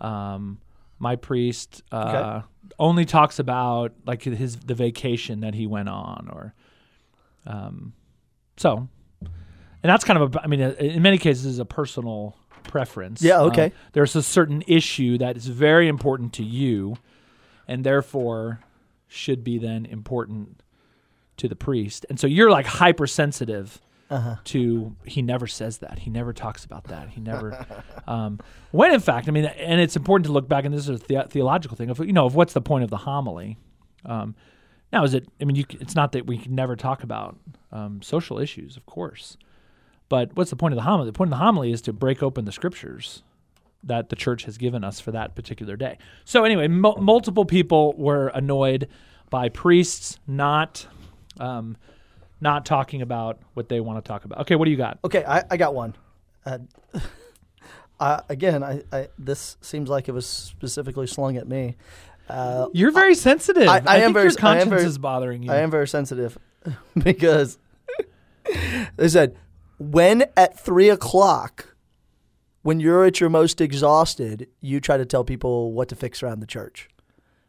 Um, 0.00 0.60
my 1.00 1.16
priest 1.16 1.82
uh, 1.90 2.42
only 2.78 3.04
talks 3.04 3.40
about 3.40 3.92
like 4.06 4.22
his 4.22 4.54
the 4.58 4.76
vacation 4.76 5.40
that 5.40 5.54
he 5.54 5.66
went 5.66 5.88
on, 5.88 6.28
or 6.32 6.54
um, 7.48 7.94
so. 8.56 8.88
And 9.82 9.90
that's 9.90 10.04
kind 10.04 10.20
of 10.20 10.36
a, 10.36 10.42
I 10.42 10.46
mean, 10.46 10.60
in 10.60 11.02
many 11.02 11.18
cases, 11.18 11.46
is 11.46 11.58
a 11.58 11.64
personal 11.64 12.36
preference. 12.70 13.20
Yeah, 13.22 13.40
Um, 13.40 13.48
okay. 13.48 13.72
there's 13.92 14.14
a 14.16 14.22
certain 14.22 14.62
issue 14.66 15.18
that 15.18 15.36
is 15.36 15.46
very 15.48 15.88
important 15.88 16.32
to 16.34 16.44
you, 16.44 16.96
and 17.66 17.84
therefore 17.84 18.60
should 19.08 19.42
be 19.42 19.58
then 19.58 19.86
important 19.86 20.62
to 21.38 21.48
the 21.48 21.56
priest. 21.56 22.06
And 22.08 22.18
so 22.20 22.26
you're 22.26 22.50
like 22.50 22.66
hypersensitive 22.66 23.80
Uh-huh. 24.10 24.36
to 24.44 24.96
he 25.04 25.22
never 25.22 25.46
says 25.46 25.78
that. 25.78 26.00
He 26.00 26.10
never 26.10 26.32
talks 26.32 26.64
about 26.64 26.84
that. 26.84 27.10
He 27.10 27.20
never. 27.20 27.64
um, 28.08 28.38
when 28.72 28.92
in 28.92 29.00
fact, 29.00 29.28
I 29.28 29.30
mean, 29.30 29.44
and 29.44 29.80
it's 29.80 29.96
important 29.96 30.26
to 30.26 30.32
look 30.32 30.48
back, 30.48 30.64
and 30.64 30.74
this 30.74 30.88
is 30.88 31.00
a 31.00 31.06
the- 31.06 31.26
theological 31.28 31.76
thing 31.76 31.90
of 31.90 31.98
you 32.00 32.12
know 32.12 32.26
of 32.26 32.34
what's 32.34 32.52
the 32.52 32.60
point 32.60 32.84
of 32.84 32.90
the 32.90 32.96
homily. 32.98 33.56
Um, 34.04 34.34
now, 34.92 35.04
is 35.04 35.14
it? 35.14 35.28
I 35.40 35.44
mean, 35.44 35.54
you, 35.56 35.64
it's 35.80 35.94
not 35.94 36.10
that 36.12 36.26
we 36.26 36.38
can 36.38 36.54
never 36.56 36.74
talk 36.76 37.02
about 37.04 37.36
um, 37.70 38.02
social 38.02 38.38
issues, 38.40 38.76
of 38.76 38.84
course, 38.86 39.36
but 40.10 40.36
what's 40.36 40.50
the 40.50 40.56
point 40.56 40.74
of 40.74 40.76
the 40.76 40.82
homily? 40.82 41.06
The 41.06 41.14
point 41.14 41.28
of 41.28 41.38
the 41.38 41.42
homily 41.42 41.72
is 41.72 41.80
to 41.82 41.94
break 41.94 42.22
open 42.22 42.44
the 42.44 42.52
scriptures 42.52 43.22
that 43.82 44.10
the 44.10 44.16
church 44.16 44.44
has 44.44 44.58
given 44.58 44.84
us 44.84 45.00
for 45.00 45.12
that 45.12 45.34
particular 45.34 45.74
day. 45.76 45.96
So 46.26 46.44
anyway, 46.44 46.68
mul 46.68 46.96
multiple 47.00 47.46
people 47.46 47.94
were 47.96 48.28
annoyed 48.28 48.88
by 49.30 49.48
priests 49.48 50.18
not 50.26 50.86
um, 51.38 51.78
not 52.42 52.66
talking 52.66 53.00
about 53.00 53.38
what 53.54 53.68
they 53.70 53.80
want 53.80 54.04
to 54.04 54.06
talk 54.06 54.24
about. 54.26 54.40
Okay, 54.40 54.56
what 54.56 54.66
do 54.66 54.70
you 54.70 54.76
got? 54.76 54.98
Okay, 55.04 55.24
I, 55.24 55.44
I 55.50 55.56
got 55.56 55.74
one. 55.74 55.94
Uh, 56.44 56.58
uh, 58.00 58.20
again, 58.28 58.62
I, 58.62 58.82
I 58.92 59.08
this 59.18 59.56
seems 59.60 59.88
like 59.88 60.08
it 60.08 60.12
was 60.12 60.26
specifically 60.26 61.06
slung 61.06 61.36
at 61.36 61.48
me. 61.48 61.76
Uh, 62.28 62.68
You're 62.72 62.92
very 62.92 63.14
sensitive. 63.14 63.68
I- 63.68 63.82
I 63.86 63.96
am 63.98 64.12
think 64.12 64.14
very- 64.14 64.24
your 64.24 64.32
I 64.32 64.34
am 64.34 64.36
conscience 64.36 64.70
very- 64.70 64.84
is 64.84 64.98
bothering 64.98 65.42
you. 65.42 65.50
I 65.52 65.56
am 65.58 65.70
very 65.70 65.88
sensitive 65.88 66.38
because 66.98 67.58
they 68.96 69.08
said 69.08 69.36
when 69.80 70.26
at 70.36 70.56
three 70.56 70.88
o'clock 70.90 71.74
when 72.62 72.78
you're 72.78 73.06
at 73.06 73.18
your 73.20 73.30
most 73.30 73.58
exhausted, 73.62 74.46
you 74.60 74.80
try 74.80 74.98
to 74.98 75.06
tell 75.06 75.24
people 75.24 75.72
what 75.72 75.88
to 75.88 75.96
fix 75.96 76.22
around 76.22 76.40
the 76.40 76.46
church. 76.46 76.90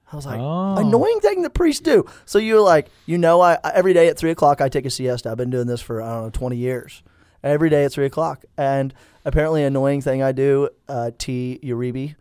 I 0.09 0.15
was 0.15 0.25
like, 0.25 0.39
Oh. 0.39 0.77
annoying 0.77 1.19
thing 1.19 1.41
that 1.41 1.53
priests 1.53 1.81
do. 1.81 2.05
So 2.25 2.39
you're 2.39 2.61
like, 2.61 2.87
you 3.05 3.17
know, 3.17 3.41
I 3.41 3.57
every 3.73 3.93
day 3.93 4.07
at 4.07 4.17
three 4.17 4.31
o'clock 4.31 4.61
I 4.61 4.69
take 4.69 4.85
a 4.85 4.89
siesta. 4.89 5.29
I've 5.29 5.35
been 5.37 5.49
doing 5.49 5.67
this 5.67 5.81
for 5.81 6.01
I 6.01 6.13
don't 6.13 6.23
know 6.23 6.29
twenty 6.29 6.55
years. 6.57 7.03
Every 7.43 7.69
day 7.69 7.83
at 7.85 7.91
three 7.91 8.05
o'clock, 8.05 8.45
and 8.55 8.93
apparently, 9.25 9.63
annoying 9.63 9.99
thing 10.01 10.21
I 10.21 10.31
do, 10.31 10.69
uh, 10.87 11.09
T 11.17 11.59
Uribe, 11.63 12.15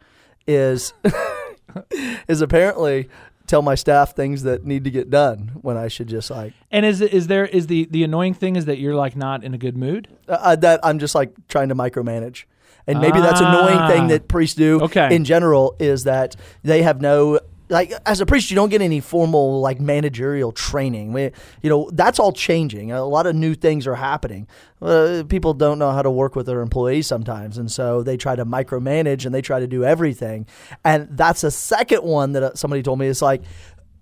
is 0.46 0.94
is 2.28 2.40
apparently 2.40 3.08
tell 3.50 3.62
my 3.62 3.74
staff 3.74 4.14
things 4.14 4.42
that 4.44 4.64
need 4.64 4.84
to 4.84 4.90
get 4.90 5.10
done 5.10 5.50
when 5.62 5.76
I 5.76 5.88
should 5.88 6.06
just 6.08 6.30
like 6.30 6.52
And 6.70 6.86
is 6.86 7.00
is 7.00 7.26
there 7.26 7.44
is 7.46 7.66
the 7.66 7.86
the 7.90 8.04
annoying 8.04 8.34
thing 8.34 8.56
is 8.56 8.64
that 8.66 8.78
you're 8.78 8.94
like 8.94 9.16
not 9.16 9.42
in 9.44 9.52
a 9.54 9.58
good 9.58 9.76
mood? 9.76 10.08
uh, 10.28 10.38
uh, 10.40 10.56
that 10.56 10.80
I'm 10.82 10.98
just 10.98 11.14
like 11.14 11.30
trying 11.48 11.68
to 11.70 11.74
micromanage. 11.74 12.44
And 12.86 12.98
maybe 13.00 13.20
that's 13.20 13.40
annoying 13.40 13.78
Ah. 13.78 13.88
thing 13.88 14.08
that 14.08 14.26
priests 14.26 14.56
do 14.56 14.80
Okay. 14.82 15.14
in 15.14 15.24
general 15.24 15.76
is 15.78 16.04
that 16.04 16.34
they 16.64 16.82
have 16.82 17.00
no 17.00 17.38
like 17.70 17.92
as 18.04 18.20
a 18.20 18.26
priest 18.26 18.50
you 18.50 18.56
don't 18.56 18.68
get 18.68 18.82
any 18.82 19.00
formal 19.00 19.60
like 19.60 19.80
managerial 19.80 20.52
training. 20.52 21.12
We, 21.12 21.30
you 21.62 21.70
know 21.70 21.90
that's 21.92 22.18
all 22.18 22.32
changing. 22.32 22.92
A 22.92 23.04
lot 23.04 23.26
of 23.26 23.34
new 23.34 23.54
things 23.54 23.86
are 23.86 23.94
happening. 23.94 24.48
Uh, 24.82 25.22
people 25.28 25.54
don't 25.54 25.78
know 25.78 25.92
how 25.92 26.02
to 26.02 26.10
work 26.10 26.36
with 26.36 26.46
their 26.46 26.60
employees 26.60 27.06
sometimes, 27.06 27.56
and 27.58 27.70
so 27.70 28.02
they 28.02 28.16
try 28.16 28.36
to 28.36 28.44
micromanage 28.44 29.24
and 29.24 29.34
they 29.34 29.42
try 29.42 29.60
to 29.60 29.66
do 29.66 29.84
everything. 29.84 30.46
And 30.84 31.08
that's 31.10 31.44
a 31.44 31.50
second 31.50 32.02
one 32.02 32.32
that 32.32 32.42
uh, 32.42 32.54
somebody 32.54 32.82
told 32.82 32.98
me 32.98 33.06
is 33.06 33.22
like 33.22 33.42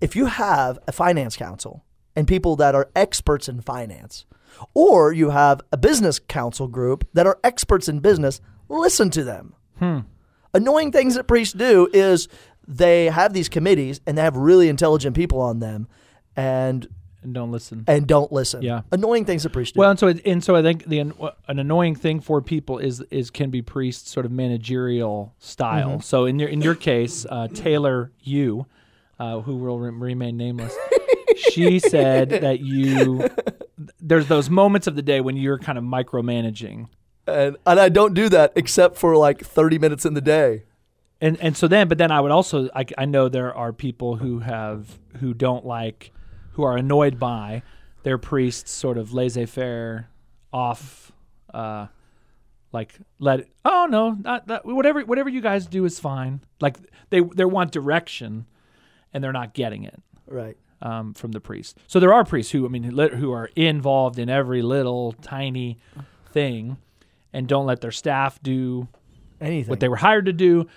if 0.01 0.17
you 0.17 0.27
have 0.27 0.79
a 0.89 0.93
finance 0.93 1.37
council 1.37 1.85
and 2.17 2.27
people 2.27 2.57
that 2.57 2.75
are 2.75 2.91
experts 2.97 3.49
in 3.49 3.61
finance, 3.61 4.25
or 4.75 5.13
you 5.13 5.31
have 5.31 5.61
a 5.73 5.77
business 5.77 6.19
council 6.19 6.67
group 6.69 7.07
that 7.13 7.27
are 7.27 7.39
experts 7.45 7.89
in 7.89 8.01
business, 8.01 8.41
listen 8.69 9.11
to 9.11 9.23
them. 9.25 9.55
Annoying 10.55 10.91
things 10.93 11.15
that 11.15 11.29
priests 11.29 11.55
do 11.55 11.89
is 11.93 12.27
they 12.71 13.07
have 13.07 13.33
these 13.33 13.49
committees 13.49 14.01
and 14.07 14.17
they 14.19 14.23
have 14.23 14.37
really 14.37 14.69
intelligent 14.69 15.17
people 15.17 15.41
on 15.41 15.59
them 15.59 15.89
and 16.37 16.87
And 17.23 17.33
don't 17.35 17.51
listen. 17.51 17.83
and 17.89 18.07
don't 18.07 18.31
listen. 18.31 18.61
Yeah. 18.63 18.83
Annoying 18.93 19.25
things 19.25 19.43
that 19.43 19.51
priests 19.51 19.73
do. 19.73 19.81
Well, 19.81 19.91
and 19.91 19.99
so 19.99 20.09
and 20.09 20.45
so 20.45 20.55
I 20.55 20.63
think 20.63 20.85
the 20.85 21.01
an 21.01 21.59
annoying 21.59 21.95
thing 21.97 22.21
for 22.21 22.41
people 22.43 22.79
is 22.79 23.01
is 23.11 23.31
can 23.31 23.51
be 23.51 23.63
priests 23.63 24.11
sort 24.11 24.27
of 24.27 24.33
managerial 24.33 25.35
style. 25.39 25.89
Mm-hmm. 25.93 26.01
So 26.01 26.27
in 26.27 26.39
your 26.39 26.49
in 26.51 26.61
your 26.61 26.75
case, 26.75 27.27
uh, 27.29 27.49
Taylor, 27.49 28.13
you, 28.21 28.67
uh, 29.19 29.41
who 29.41 29.57
will 29.57 29.79
re- 29.79 29.91
remain 29.91 30.37
nameless, 30.37 30.77
she 31.37 31.79
said 31.79 32.29
that 32.31 32.61
you 32.61 33.29
there's 34.01 34.27
those 34.29 34.51
moments 34.51 34.87
of 34.87 34.95
the 34.95 35.03
day 35.03 35.21
when 35.21 35.37
you're 35.37 35.59
kind 35.59 35.79
of 35.79 35.85
micromanaging. 35.85 36.89
and, 37.27 37.57
and 37.67 37.81
I 37.81 37.89
don't 37.89 38.15
do 38.15 38.29
that 38.29 38.53
except 38.57 38.97
for 38.97 39.17
like 39.17 39.41
30 39.45 39.79
minutes 39.79 40.05
in 40.05 40.15
the 40.15 40.21
day. 40.21 40.65
And 41.21 41.37
and 41.41 41.57
so 41.57 41.67
then, 41.69 41.89
but 41.89 41.99
then 41.99 42.11
I 42.13 42.21
would 42.21 42.31
also 42.31 42.69
I, 42.75 42.85
I 42.97 43.05
know 43.05 43.29
there 43.29 43.53
are 43.55 43.73
people 43.73 44.17
who 44.17 44.39
have 44.41 44.99
who 45.19 45.35
don't 45.35 45.67
like 45.67 46.13
who 46.53 46.63
are 46.63 46.77
annoyed 46.77 47.19
by 47.19 47.63
their 48.05 48.19
priests 48.19 48.71
sort 48.71 48.97
of 48.99 49.13
laissez 49.13 49.47
faire 49.47 50.09
off, 50.53 51.11
uh, 51.53 51.87
like 52.73 52.95
let 53.19 53.41
it, 53.41 53.49
oh 53.65 53.87
no 53.91 54.11
not 54.13 54.47
that 54.47 54.65
whatever 54.65 55.01
whatever 55.05 55.29
you 55.29 55.41
guys 55.41 55.67
do 55.67 55.85
is 55.85 55.99
fine. 55.99 56.41
Like 56.61 56.79
they 57.11 57.21
they 57.21 57.45
want 57.45 57.73
direction, 57.73 58.47
and 59.13 59.23
they're 59.25 59.33
not 59.33 59.55
getting 59.55 59.83
it 59.85 60.01
Right. 60.27 60.57
um, 60.83 61.15
from 61.15 61.33
the 61.33 61.41
priest. 61.41 61.79
So 61.89 61.99
there 61.99 62.13
are 62.13 62.25
priests 62.25 62.53
who 62.53 62.65
I 62.65 62.69
mean 62.69 62.85
who 62.85 63.33
are 63.33 63.51
involved 63.57 64.21
in 64.21 64.29
every 64.29 64.63
little 64.63 65.13
tiny 65.21 65.79
thing, 66.31 66.77
and 67.33 67.49
don't 67.49 67.67
let 67.67 67.81
their 67.81 67.91
staff 67.91 68.41
do 68.43 68.87
Anything. 69.41 69.71
what 69.71 69.81
they 69.81 69.89
were 69.89 69.97
hired 69.97 70.27
to 70.27 70.33
do. 70.33 70.69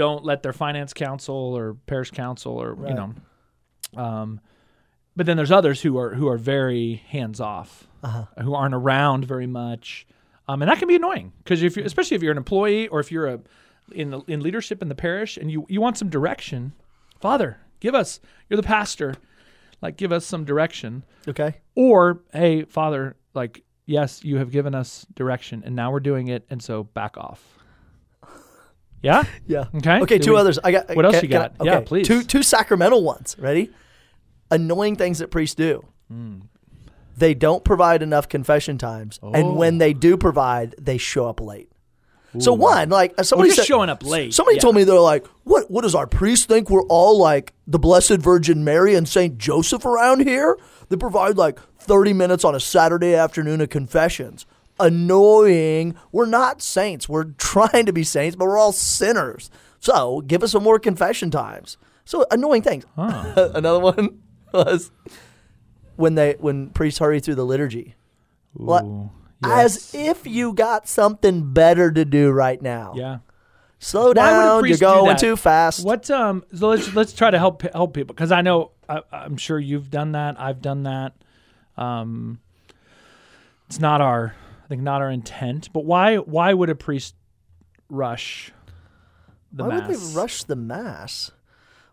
Don't 0.00 0.24
let 0.24 0.42
their 0.42 0.52
finance 0.54 0.92
council 0.94 1.34
or 1.34 1.74
parish 1.86 2.10
council 2.10 2.52
or 2.52 2.70
you 2.88 2.94
know. 2.94 3.14
Um, 3.96 4.40
but 5.16 5.26
then 5.26 5.36
there's 5.36 5.50
others 5.52 5.82
who 5.82 5.98
are 5.98 6.14
who 6.14 6.28
are 6.28 6.38
very 6.38 7.02
hands 7.08 7.40
off, 7.40 7.86
Uh-huh. 8.02 8.24
who 8.42 8.54
aren't 8.54 8.74
around 8.74 9.24
very 9.26 9.46
much, 9.46 10.06
um, 10.48 10.62
and 10.62 10.70
that 10.70 10.78
can 10.78 10.88
be 10.88 10.96
annoying 10.96 11.32
because 11.44 11.62
if 11.62 11.76
you 11.76 11.84
especially 11.84 12.14
if 12.16 12.22
you're 12.22 12.32
an 12.32 12.38
employee 12.38 12.88
or 12.88 13.00
if 13.00 13.12
you're 13.12 13.26
a 13.26 13.40
in 13.92 14.10
the, 14.10 14.20
in 14.28 14.40
leadership 14.40 14.80
in 14.82 14.88
the 14.88 14.94
parish 14.94 15.36
and 15.36 15.50
you 15.50 15.66
you 15.68 15.80
want 15.80 15.98
some 15.98 16.08
direction, 16.08 16.72
Father, 17.20 17.58
give 17.80 17.94
us. 17.94 18.20
You're 18.48 18.56
the 18.56 18.62
pastor, 18.66 19.14
like 19.82 19.96
give 19.96 20.12
us 20.12 20.24
some 20.24 20.44
direction. 20.44 21.04
okay. 21.28 21.56
Or, 21.74 22.20
hey, 22.32 22.64
Father, 22.64 23.16
like, 23.34 23.62
yes, 23.86 24.22
you 24.24 24.36
have 24.38 24.50
given 24.50 24.74
us 24.74 25.06
direction 25.14 25.62
and 25.66 25.74
now 25.74 25.90
we're 25.92 26.00
doing 26.00 26.28
it. 26.28 26.46
And 26.50 26.62
so 26.62 26.84
back 26.84 27.16
off. 27.16 27.58
Yeah? 29.02 29.24
Yeah. 29.46 29.64
Okay. 29.76 30.00
Okay, 30.02 30.18
Do 30.18 30.24
two 30.24 30.30
we- 30.32 30.38
others. 30.38 30.58
I 30.62 30.72
got. 30.72 30.94
What 30.94 31.04
else 31.06 31.22
you 31.22 31.28
I- 31.28 31.32
got? 31.32 31.52
Yeah, 31.62 31.76
okay, 31.78 31.84
please. 31.86 32.06
Two 32.06 32.22
two 32.22 32.42
sacramental 32.42 33.02
ones. 33.02 33.36
Ready? 33.38 33.70
Annoying 34.50 34.96
things 34.96 35.18
that 35.20 35.30
priests 35.30 35.54
do. 35.54 35.84
Hmm. 36.08 36.40
They 37.16 37.34
don't 37.34 37.64
provide 37.64 38.02
enough 38.02 38.28
confession 38.28 38.78
times, 38.78 39.18
Oh. 39.22 39.32
and 39.32 39.56
when 39.56 39.78
they 39.78 39.92
do 39.92 40.16
provide, 40.16 40.74
they 40.80 40.96
show 40.98 41.28
up 41.28 41.40
late. 41.40 41.70
So 42.38 42.52
one, 42.52 42.90
like 42.90 43.12
uh, 43.18 43.24
somebody 43.24 43.48
just 43.50 43.58
said- 43.62 43.66
showing 43.66 43.90
up 43.90 44.04
late, 44.06 44.32
Somebody 44.32 44.56
yeah. 44.56 44.60
told 44.62 44.76
me 44.76 44.84
they're 44.84 45.00
like, 45.00 45.26
"What? 45.44 45.68
What 45.70 45.82
does 45.82 45.94
our 45.96 46.06
priest 46.06 46.46
think? 46.48 46.70
We're 46.70 46.84
all 46.84 47.18
like 47.18 47.52
the 47.66 47.78
Blessed 47.78 48.18
Virgin 48.18 48.62
Mary 48.64 48.94
and 48.94 49.08
Saint 49.08 49.36
Joseph 49.36 49.84
around 49.84 50.20
here? 50.20 50.56
They 50.90 50.96
provide 50.96 51.36
like 51.36 51.58
thirty 51.80 52.12
minutes 52.12 52.44
on 52.44 52.54
a 52.54 52.60
Saturday 52.60 53.14
afternoon 53.14 53.60
of 53.60 53.68
confessions. 53.68 54.46
Annoying. 54.80 55.94
We're 56.12 56.26
not 56.26 56.62
saints. 56.62 57.08
We're 57.08 57.24
trying 57.38 57.86
to 57.86 57.92
be 57.92 58.04
saints, 58.04 58.36
but 58.36 58.46
we're 58.46 58.58
all 58.58 58.72
sinners. 58.72 59.50
So 59.78 60.20
give 60.22 60.42
us 60.42 60.52
some 60.52 60.62
more 60.62 60.78
confession 60.78 61.30
times. 61.30 61.76
So 62.04 62.26
annoying 62.30 62.62
things. 62.62 62.84
Another 62.96 63.78
one 63.78 64.20
was 64.52 64.90
when 65.96 66.14
they 66.16 66.34
when 66.40 66.70
priests 66.70 66.98
hurry 66.98 67.20
through 67.20 67.36
the 67.36 67.46
liturgy. 67.46 67.94
Ooh, 68.58 69.10
As 69.44 69.94
yes. 69.94 69.94
if 69.94 70.26
you 70.26 70.52
got 70.52 70.88
something 70.88 71.52
better 71.52 71.90
to 71.92 72.04
do 72.04 72.30
right 72.30 72.60
now. 72.60 72.94
yeah. 72.96 73.18
Slow 73.82 74.12
down. 74.12 74.56
You're 74.56 74.60
priest 74.60 74.80
do 74.80 74.86
going 74.86 75.16
too 75.16 75.36
fast. 75.36 75.84
What 75.84 76.10
um 76.10 76.44
so 76.54 76.68
let's 76.68 76.92
let's 76.94 77.12
try 77.14 77.30
to 77.30 77.38
help 77.38 77.62
help 77.72 77.94
people 77.94 78.14
because 78.14 78.30
I 78.30 78.42
know 78.42 78.72
I, 78.88 79.00
I'm 79.10 79.38
sure 79.38 79.58
you've 79.58 79.90
done 79.90 80.12
that 80.12 80.38
I've 80.38 80.60
done 80.60 80.82
that 80.82 81.14
um 81.78 82.40
it's 83.68 83.78
not 83.80 84.02
our 84.02 84.34
think 84.70 84.80
not 84.82 85.02
our 85.02 85.10
intent 85.10 85.68
but 85.72 85.84
why 85.84 86.16
why 86.16 86.54
would 86.54 86.70
a 86.70 86.74
priest 86.74 87.14
rush 87.90 88.52
the 89.52 89.64
mass 89.64 89.70
Why 89.70 89.78
mass 89.80 89.88
would 89.88 89.98
they 90.14 90.16
rush 90.16 90.42
the 90.44 90.56
mass? 90.56 91.30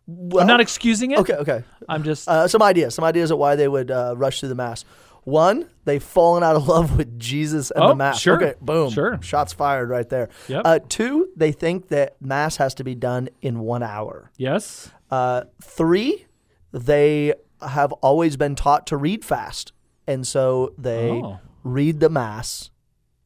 Well, 0.06 0.42
I'm 0.42 0.48
not 0.48 0.62
excusing 0.62 1.12
it 1.12 1.20
okay. 1.20 1.34
Okay. 1.34 1.64
I'm 1.90 2.04
just 2.04 2.30
Uh, 2.30 2.48
some 2.48 2.62
ideas. 2.62 2.96
Some 2.96 3.04
ideas 3.04 3.30
of 3.32 3.40
why 3.40 3.56
they 3.58 3.68
would 3.68 3.92
uh, 3.92 4.14
rush 4.16 4.40
through 4.40 4.50
the 4.50 4.56
mass. 4.56 4.86
One, 5.26 5.70
they've 5.84 6.02
fallen 6.02 6.44
out 6.44 6.56
of 6.56 6.68
love 6.76 6.96
with 6.98 7.20
Jesus 7.20 7.72
and 7.72 7.84
Oh, 7.84 7.88
the 7.90 7.96
mass. 7.96 8.20
sure. 8.22 8.38
Okay. 8.38 8.54
Boom. 8.62 8.90
Sure. 8.92 9.20
Shots 9.22 9.52
fired 9.52 9.90
right 9.90 10.08
there. 10.08 10.30
Yep. 10.48 10.62
Uh, 10.64 10.80
two, 10.88 11.28
they 11.36 11.52
think 11.52 11.90
that 11.90 12.16
mass 12.22 12.56
has 12.58 12.74
to 12.76 12.84
be 12.86 12.96
done 12.96 13.28
in 13.42 13.60
one 13.60 13.84
hour. 13.84 14.32
yes 14.38 14.92
Uh, 15.12 15.42
three, 15.62 16.26
they 16.72 17.34
have 17.62 17.92
always 17.94 18.38
been 18.38 18.56
taught 18.56 18.86
to 18.88 18.96
read 18.98 19.26
fast, 19.26 19.74
and 20.06 20.26
so 20.28 20.74
they 20.78 21.10
Oh. 21.10 21.40
Read 21.74 22.00
the 22.00 22.10
mass 22.10 22.72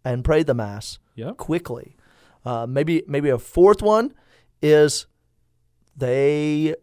and 0.03 0.23
pray 0.23 0.43
the 0.43 0.53
mass 0.53 0.99
yep 1.15 1.37
quickly. 1.37 1.95
Uh, 2.45 2.65
maybe 2.67 3.03
maybe 3.07 3.29
a 3.29 3.37
fourth 3.37 3.81
one 3.81 4.13
is 4.61 5.05
they 5.95 6.75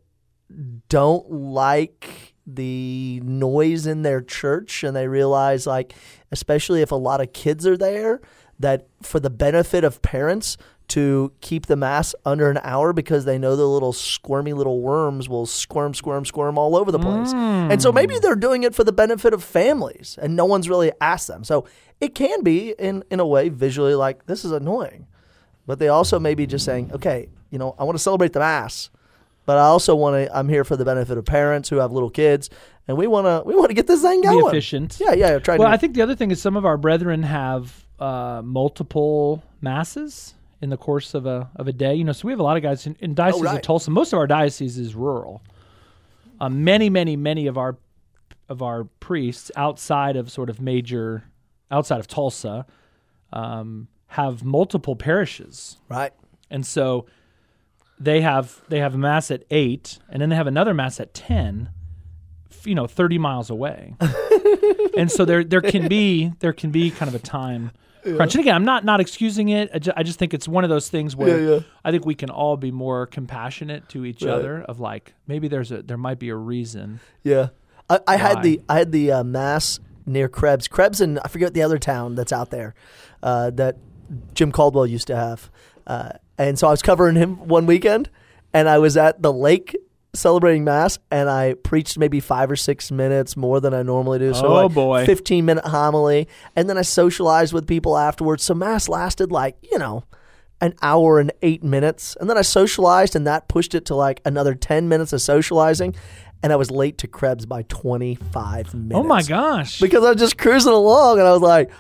don't 0.89 1.31
like 1.31 2.35
the 2.47 3.21
noise 3.25 3.87
in 3.87 4.03
their 4.03 4.23
church 4.23 4.83
and 4.83 4.97
they 4.97 5.07
realize 5.07 5.67
like 5.67 5.95
especially 6.33 6.81
if 6.81 6.91
a 6.91 6.97
lot 6.97 7.21
of 7.21 7.33
kids 7.35 7.67
are 7.67 7.77
there 7.77 8.21
that 8.59 8.87
for 9.03 9.21
the 9.21 9.29
benefit 9.29 9.85
of 9.85 10.01
parents 10.01 10.57
to 10.89 11.33
keep 11.41 11.67
the 11.67 11.77
mass 11.77 12.15
under 12.25 12.51
an 12.51 12.59
hour 12.63 12.93
because 12.93 13.25
they 13.25 13.39
know 13.39 13.57
the 13.57 13.67
little 13.67 13.93
squirmy 13.93 14.55
little 14.55 14.81
worms 14.81 15.29
will 15.29 15.47
squirm 15.47 15.93
squirm 15.95 16.25
squirm 16.25 16.57
all 16.59 16.77
over 16.77 16.91
the 16.91 16.99
place. 16.99 17.33
And 17.33 17.81
so 17.83 17.93
maybe 17.93 18.19
they're 18.19 18.35
doing 18.37 18.63
it 18.63 18.75
for 18.75 18.85
the 18.85 18.93
benefit 18.93 19.35
of 19.35 19.45
families 19.45 20.19
and 20.21 20.35
no 20.35 20.47
one's 20.47 20.69
really 20.69 20.91
asked 21.01 21.29
them. 21.29 21.45
So 21.45 21.67
it 22.01 22.15
can 22.15 22.43
be 22.43 22.75
in 22.79 23.05
in 23.11 23.21
a 23.21 23.27
way 23.27 23.49
visually 23.51 23.95
like 23.95 24.27
this 24.27 24.45
is 24.45 24.53
annoying. 24.53 25.07
But 25.67 25.79
they 25.79 25.89
also 25.89 26.19
may 26.19 26.35
be 26.35 26.47
just 26.47 26.65
saying, 26.65 26.93
okay, 26.95 27.29
you 27.51 27.59
know, 27.59 27.75
I 27.79 27.85
want 27.85 27.97
to 27.97 28.03
celebrate 28.03 28.33
the 28.33 28.39
mass, 28.39 28.89
but 29.45 29.59
I 29.59 29.65
also 29.65 29.95
want 29.95 30.15
to. 30.17 30.35
I'm 30.37 30.49
here 30.49 30.65
for 30.65 30.77
the 30.77 30.85
benefit 30.87 31.19
of 31.19 31.27
parents 31.27 31.69
who 31.69 31.77
have 31.77 31.93
little 31.93 32.09
kids, 32.09 32.49
and 32.87 32.97
we 32.97 33.07
want 33.07 33.27
to 33.27 33.43
we 33.47 33.55
want 33.55 33.69
to 33.69 33.75
get 33.75 33.87
this 33.87 34.01
thing 34.01 34.23
be 34.23 34.29
going. 34.29 34.47
efficient 34.47 34.99
Yeah, 34.99 35.13
yeah. 35.13 35.39
Try 35.39 35.59
well 35.59 35.69
to. 35.69 35.75
I 35.75 35.77
think 35.77 35.95
the 35.95 36.01
other 36.01 36.15
thing 36.15 36.31
is 36.31 36.41
some 36.41 36.57
of 36.57 36.65
our 36.65 36.79
brethren 36.79 37.23
have 37.23 37.85
uh, 37.99 38.41
multiple 38.43 39.43
masses 39.61 40.35
in 40.61 40.71
the 40.71 40.77
course 40.77 41.15
of 41.15 41.27
a 41.27 41.51
of 41.57 41.69
a 41.69 41.73
day 41.73 41.95
you 41.95 42.05
know 42.05 42.13
so 42.13 42.27
we 42.27 42.33
have 42.33 42.41
a 42.41 42.43
lot 42.43 42.57
of 42.57 42.63
guys 42.63 42.87
in, 42.87 42.97
in 43.01 43.15
diocese 43.15 43.43
right. 43.43 43.57
of 43.57 43.63
Tulsa 43.63 43.91
most 43.91 44.13
of 44.13 44.19
our 44.19 44.27
diocese 44.27 44.79
is 44.79 44.95
rural 44.95 45.43
uh, 46.41 46.49
many 46.49 46.91
many 46.91 47.17
many 47.17 47.47
of 47.47 47.57
our 47.57 47.77
of 48.49 48.63
our 48.63 48.85
priests 48.85 49.51
outside 49.57 50.17
of 50.17 50.31
sort 50.31 50.51
of 50.51 50.61
major 50.61 51.25
outside 51.71 52.01
of 52.01 52.07
Tulsa 52.07 52.67
um, 53.33 53.89
have 54.09 54.43
multiple 54.43 54.97
parishes. 54.97 55.77
Right. 55.89 56.13
And 56.51 56.67
so 56.67 57.07
they 57.99 58.21
have 58.23 58.63
they 58.69 58.81
have 58.81 58.95
a 58.95 58.99
mass 58.99 59.31
at 59.31 59.45
eight, 59.51 59.99
and 60.09 60.23
then 60.23 60.31
they 60.31 60.37
have 60.37 60.47
another 60.47 60.73
mass 60.73 61.01
at 61.01 61.13
ten. 61.15 61.71
You 62.65 62.75
know, 62.75 62.87
thirty 62.87 63.19
miles 63.19 63.51
away, 63.51 63.95
and 64.97 65.11
so 65.11 65.25
there 65.25 65.45
there 65.45 65.61
can 65.61 65.89
be 65.89 66.33
there 66.41 66.53
can 66.53 66.71
be 66.71 66.91
kind 66.91 67.09
of 67.09 67.15
a 67.15 67.19
time 67.19 67.71
crunch. 68.03 68.35
And 68.35 68.41
again, 68.43 68.55
I'm 68.55 68.65
not 68.65 68.85
not 68.85 69.01
excusing 69.01 69.49
it. 69.51 69.71
I, 69.75 69.79
ju- 69.79 69.93
I 69.97 70.03
just 70.03 70.19
think 70.19 70.35
it's 70.35 70.49
one 70.49 70.65
of 70.65 70.71
those 70.71 70.89
things 70.89 71.15
where 71.17 71.41
Yeah, 71.41 71.51
yeah. 71.55 71.61
I 71.85 71.91
think 71.91 72.05
we 72.07 72.15
can 72.15 72.31
all 72.31 72.57
be 72.57 72.71
more 72.71 73.07
compassionate 73.07 73.89
to 73.91 74.05
each 74.05 74.23
Right. 74.23 74.33
other. 74.33 74.63
Of 74.63 74.81
like 74.81 75.15
maybe 75.27 75.49
there's 75.49 75.71
a 75.73 75.83
there 75.83 75.97
might 75.99 76.19
be 76.19 76.29
a 76.29 76.37
reason. 76.37 77.01
Yeah. 77.23 77.49
I, 77.91 78.01
I 78.07 78.17
had 78.17 78.43
the 78.43 78.61
I 78.69 78.79
had 78.79 78.93
the 78.93 79.13
uh, 79.13 79.25
mass 79.25 79.81
near 80.07 80.29
Krebs. 80.29 80.69
Krebs 80.69 81.01
and 81.01 81.19
I 81.25 81.29
forget 81.29 81.55
the 81.55 81.63
other 81.63 81.79
town 81.79 82.15
that's 82.15 82.33
out 82.33 82.51
there 82.51 82.75
uh, 83.23 83.51
that 83.51 83.77
Jim 84.35 84.53
Caldwell 84.53 84.87
used 84.87 85.07
to 85.09 85.17
have. 85.17 85.51
Uh, 85.87 86.11
and 86.39 86.59
so 86.59 86.67
I 86.69 86.71
was 86.71 86.83
covering 86.83 87.17
him 87.17 87.49
one 87.49 87.67
weekend, 87.67 88.11
and 88.53 88.69
I 88.69 88.79
was 88.79 88.97
at 88.97 89.23
the 89.23 89.33
lake 89.33 89.77
celebrating 90.15 90.65
mass, 90.65 90.99
and 91.11 91.29
I 91.29 91.55
preached 91.55 91.99
maybe 91.99 92.21
five 92.21 92.51
or 92.51 92.57
six 92.57 92.91
minutes 92.91 93.37
more 93.37 93.61
than 93.61 93.75
I 93.75 93.83
normally 93.83 94.19
do. 94.19 94.33
So 94.35 94.47
Oh, 94.47 94.67
like 94.67 94.75
boy. 94.75 95.07
fifteen 95.07 95.45
minute 95.45 95.65
homily, 95.67 96.29
and 96.57 96.69
then 96.69 96.79
I 96.79 96.83
socialized 96.83 97.53
with 97.53 97.67
people 97.67 97.97
afterwards. 97.99 98.43
So 98.43 98.55
mass 98.55 98.89
lasted 98.89 99.31
like 99.33 99.57
you 99.63 99.79
know 99.79 100.05
an 100.61 100.75
hour 100.83 101.21
and 101.21 101.31
eight 101.43 101.63
minutes. 101.63 102.17
And 102.21 102.29
then 102.29 102.37
I 102.37 102.43
socialized, 102.43 103.15
and 103.15 103.27
that 103.27 103.47
pushed 103.49 103.75
it 103.77 103.85
to 103.87 103.95
like 103.95 104.21
another 104.25 104.57
10 104.57 104.89
minutes 104.89 105.13
of 105.13 105.23
socializing. 105.23 105.95
And 106.43 106.53
I 106.53 106.57
was 106.57 106.69
late 106.69 106.99
to 106.99 107.07
Krebs 107.07 107.47
by 107.47 107.63
25 107.63 108.75
minutes. 108.75 108.95
Oh 108.97 109.03
my 109.05 109.23
gosh! 109.23 109.81
Because 109.81 110.05
I 110.05 110.11
was 110.11 110.19
just 110.19 110.37
cruising 110.39 110.73
along, 110.73 111.19
and 111.19 111.29
I 111.29 111.33
was 111.33 111.43
like, 111.43 111.71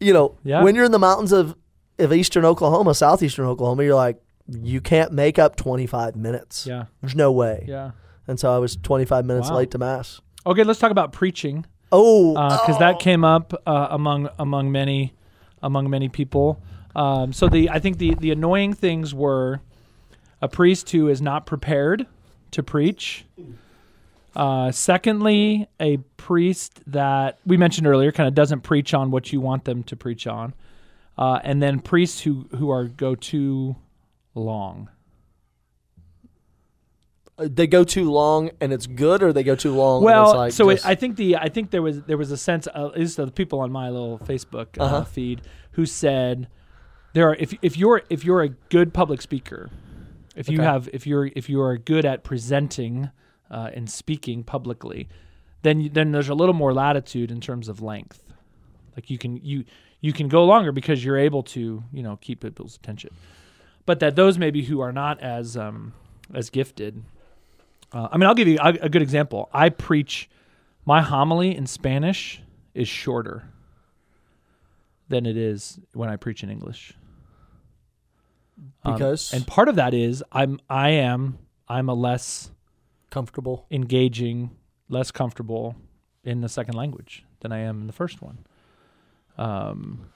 you 0.00 0.12
know, 0.12 0.36
Yeah. 0.44 0.62
when 0.62 0.74
you're 0.74 0.84
in 0.84 0.92
the 0.92 0.98
mountains 0.98 1.32
of, 1.32 1.54
of 1.98 2.12
eastern 2.12 2.44
Oklahoma, 2.44 2.94
southeastern 2.94 3.46
Oklahoma, 3.46 3.82
you're 3.84 3.94
like, 3.94 4.20
you 4.48 4.80
can't 4.80 5.12
make 5.12 5.38
up 5.38 5.56
25 5.56 6.16
minutes. 6.16 6.66
yeah, 6.66 6.84
There's 7.00 7.14
no 7.14 7.30
way. 7.32 7.64
yeah. 7.68 7.90
And 8.26 8.38
so 8.40 8.54
I 8.54 8.58
was 8.58 8.76
25 8.76 9.24
minutes 9.24 9.50
Wow. 9.50 9.56
late 9.56 9.70
to 9.72 9.78
Mass. 9.78 10.20
Okay, 10.46 10.64
let's 10.64 10.78
talk 10.78 10.90
about 10.90 11.12
preaching. 11.12 11.64
Oh, 11.92 12.32
because 12.34 12.76
Uh, 12.76 12.78
that 12.80 12.98
came 12.98 13.24
up 13.24 13.54
uh, 13.66 13.88
among 13.90 14.28
among 14.38 14.70
many 14.70 15.14
among 15.62 15.88
many 15.90 16.08
people. 16.08 16.60
Um, 16.94 17.32
so 17.32 17.48
the 17.48 17.70
I 17.70 17.78
think 17.78 17.98
the 17.98 18.14
the 18.14 18.30
annoying 18.30 18.74
things 18.74 19.14
were 19.14 19.60
a 20.42 20.48
priest 20.48 20.90
who 20.90 21.08
is 21.08 21.20
not 21.22 21.46
prepared 21.46 22.06
to 22.52 22.62
preach. 22.62 23.24
Uh, 24.36 24.70
secondly, 24.70 25.66
a 25.80 25.96
priest 26.16 26.80
that 26.86 27.38
we 27.46 27.56
mentioned 27.56 27.86
earlier 27.86 28.12
kind 28.12 28.28
of 28.28 28.34
doesn't 28.34 28.60
preach 28.60 28.94
on 28.94 29.10
what 29.10 29.32
you 29.32 29.40
want 29.40 29.64
them 29.64 29.82
to 29.84 29.96
preach 29.96 30.26
on, 30.26 30.54
uh, 31.16 31.40
and 31.42 31.62
then 31.62 31.80
priests 31.80 32.20
who 32.20 32.46
who 32.56 32.70
are 32.70 32.84
go 32.84 33.14
too 33.14 33.74
long. 34.38 34.88
they 37.36 37.68
go 37.68 37.84
too 37.84 38.10
long 38.10 38.50
and 38.60 38.72
it's 38.72 38.86
good, 38.88 39.22
or 39.22 39.32
they 39.32 39.44
go 39.44 39.54
too 39.54 39.72
long. 39.74 39.98
and 40.02 40.06
Well, 40.06 40.30
it's 40.30 40.34
like 40.34 40.52
so 40.52 40.70
it, 40.70 40.84
I 40.84 40.94
think 40.96 41.16
the 41.16 41.36
I 41.36 41.48
think 41.48 41.70
there 41.70 41.82
was 41.82 42.02
there 42.02 42.16
was 42.18 42.32
a 42.32 42.36
sense 42.36 42.66
uh, 42.74 42.86
at 42.88 42.98
least 42.98 43.16
the 43.16 43.30
people 43.30 43.60
on 43.60 43.70
my 43.70 43.90
little 43.90 44.18
Facebook 44.18 44.76
uh, 44.78 44.82
Uh-huh. 44.84 45.04
feed 45.04 45.42
who 45.72 45.86
said 45.86 46.48
there 47.12 47.28
are 47.28 47.36
if 47.36 47.54
if 47.62 47.76
you're 47.76 48.02
if 48.10 48.24
you're 48.24 48.42
a 48.42 48.48
good 48.48 48.92
public 48.92 49.22
speaker, 49.22 49.70
if 50.34 50.48
you 50.48 50.58
Okay. 50.58 50.64
have 50.66 50.88
if 50.92 51.06
you're 51.06 51.30
if 51.36 51.48
you 51.48 51.60
are 51.60 51.76
good 51.78 52.04
at 52.04 52.24
presenting 52.24 53.10
uh, 53.50 53.70
and 53.72 53.88
speaking 53.88 54.42
publicly, 54.42 55.08
then 55.62 55.80
you, 55.80 55.88
then 55.90 56.10
there's 56.10 56.28
a 56.28 56.34
little 56.34 56.54
more 56.54 56.74
latitude 56.74 57.30
in 57.30 57.40
terms 57.40 57.68
of 57.68 57.80
length. 57.80 58.24
Like 58.96 59.10
you 59.10 59.18
can 59.18 59.36
you 59.36 59.64
you 60.00 60.12
can 60.12 60.26
go 60.28 60.44
longer 60.44 60.72
because 60.72 61.04
you're 61.04 61.16
able 61.18 61.44
to 61.44 61.84
you 61.92 62.02
know 62.02 62.16
keep 62.16 62.40
people's 62.40 62.74
attention, 62.74 63.10
but 63.88 64.00
that 64.00 64.16
those 64.16 64.36
maybe 64.36 64.64
who 64.64 64.80
are 64.80 64.92
not 64.92 65.18
as 65.22 65.56
um, 65.56 65.94
as 66.34 66.50
gifted. 66.50 67.02
Uh, 67.90 68.06
I 68.12 68.18
mean, 68.18 68.28
I'll 68.28 68.34
give 68.34 68.46
you 68.46 68.58
a, 68.60 68.68
a 68.82 68.88
good 68.90 69.00
example. 69.00 69.48
I 69.50 69.70
preach 69.70 70.28
my 70.84 71.00
homily 71.00 71.56
in 71.56 71.66
Spanish 71.66 72.42
is 72.74 72.86
shorter 72.86 73.44
than 75.08 75.24
it 75.24 75.38
is 75.38 75.80
when 75.94 76.10
I 76.10 76.16
preach 76.16 76.42
in 76.42 76.50
English. 76.50 76.92
Um, 78.84 78.92
Because? 78.92 79.32
and 79.32 79.46
part 79.46 79.70
of 79.70 79.76
that 79.76 79.94
is 79.94 80.22
I'm 80.32 80.60
I 80.68 80.90
am 80.90 81.38
I'm 81.66 81.88
a 81.88 81.94
less 81.94 82.50
comfortable. 83.08 83.64
engaging, 83.70 84.50
less 84.90 85.10
comfortable 85.10 85.76
in 86.24 86.42
the 86.42 86.48
second 86.50 86.74
language 86.74 87.24
than 87.40 87.52
I 87.52 87.60
am 87.60 87.80
in 87.80 87.86
the 87.86 87.94
first 87.94 88.20
one. 88.20 88.44
Um, 89.38 90.10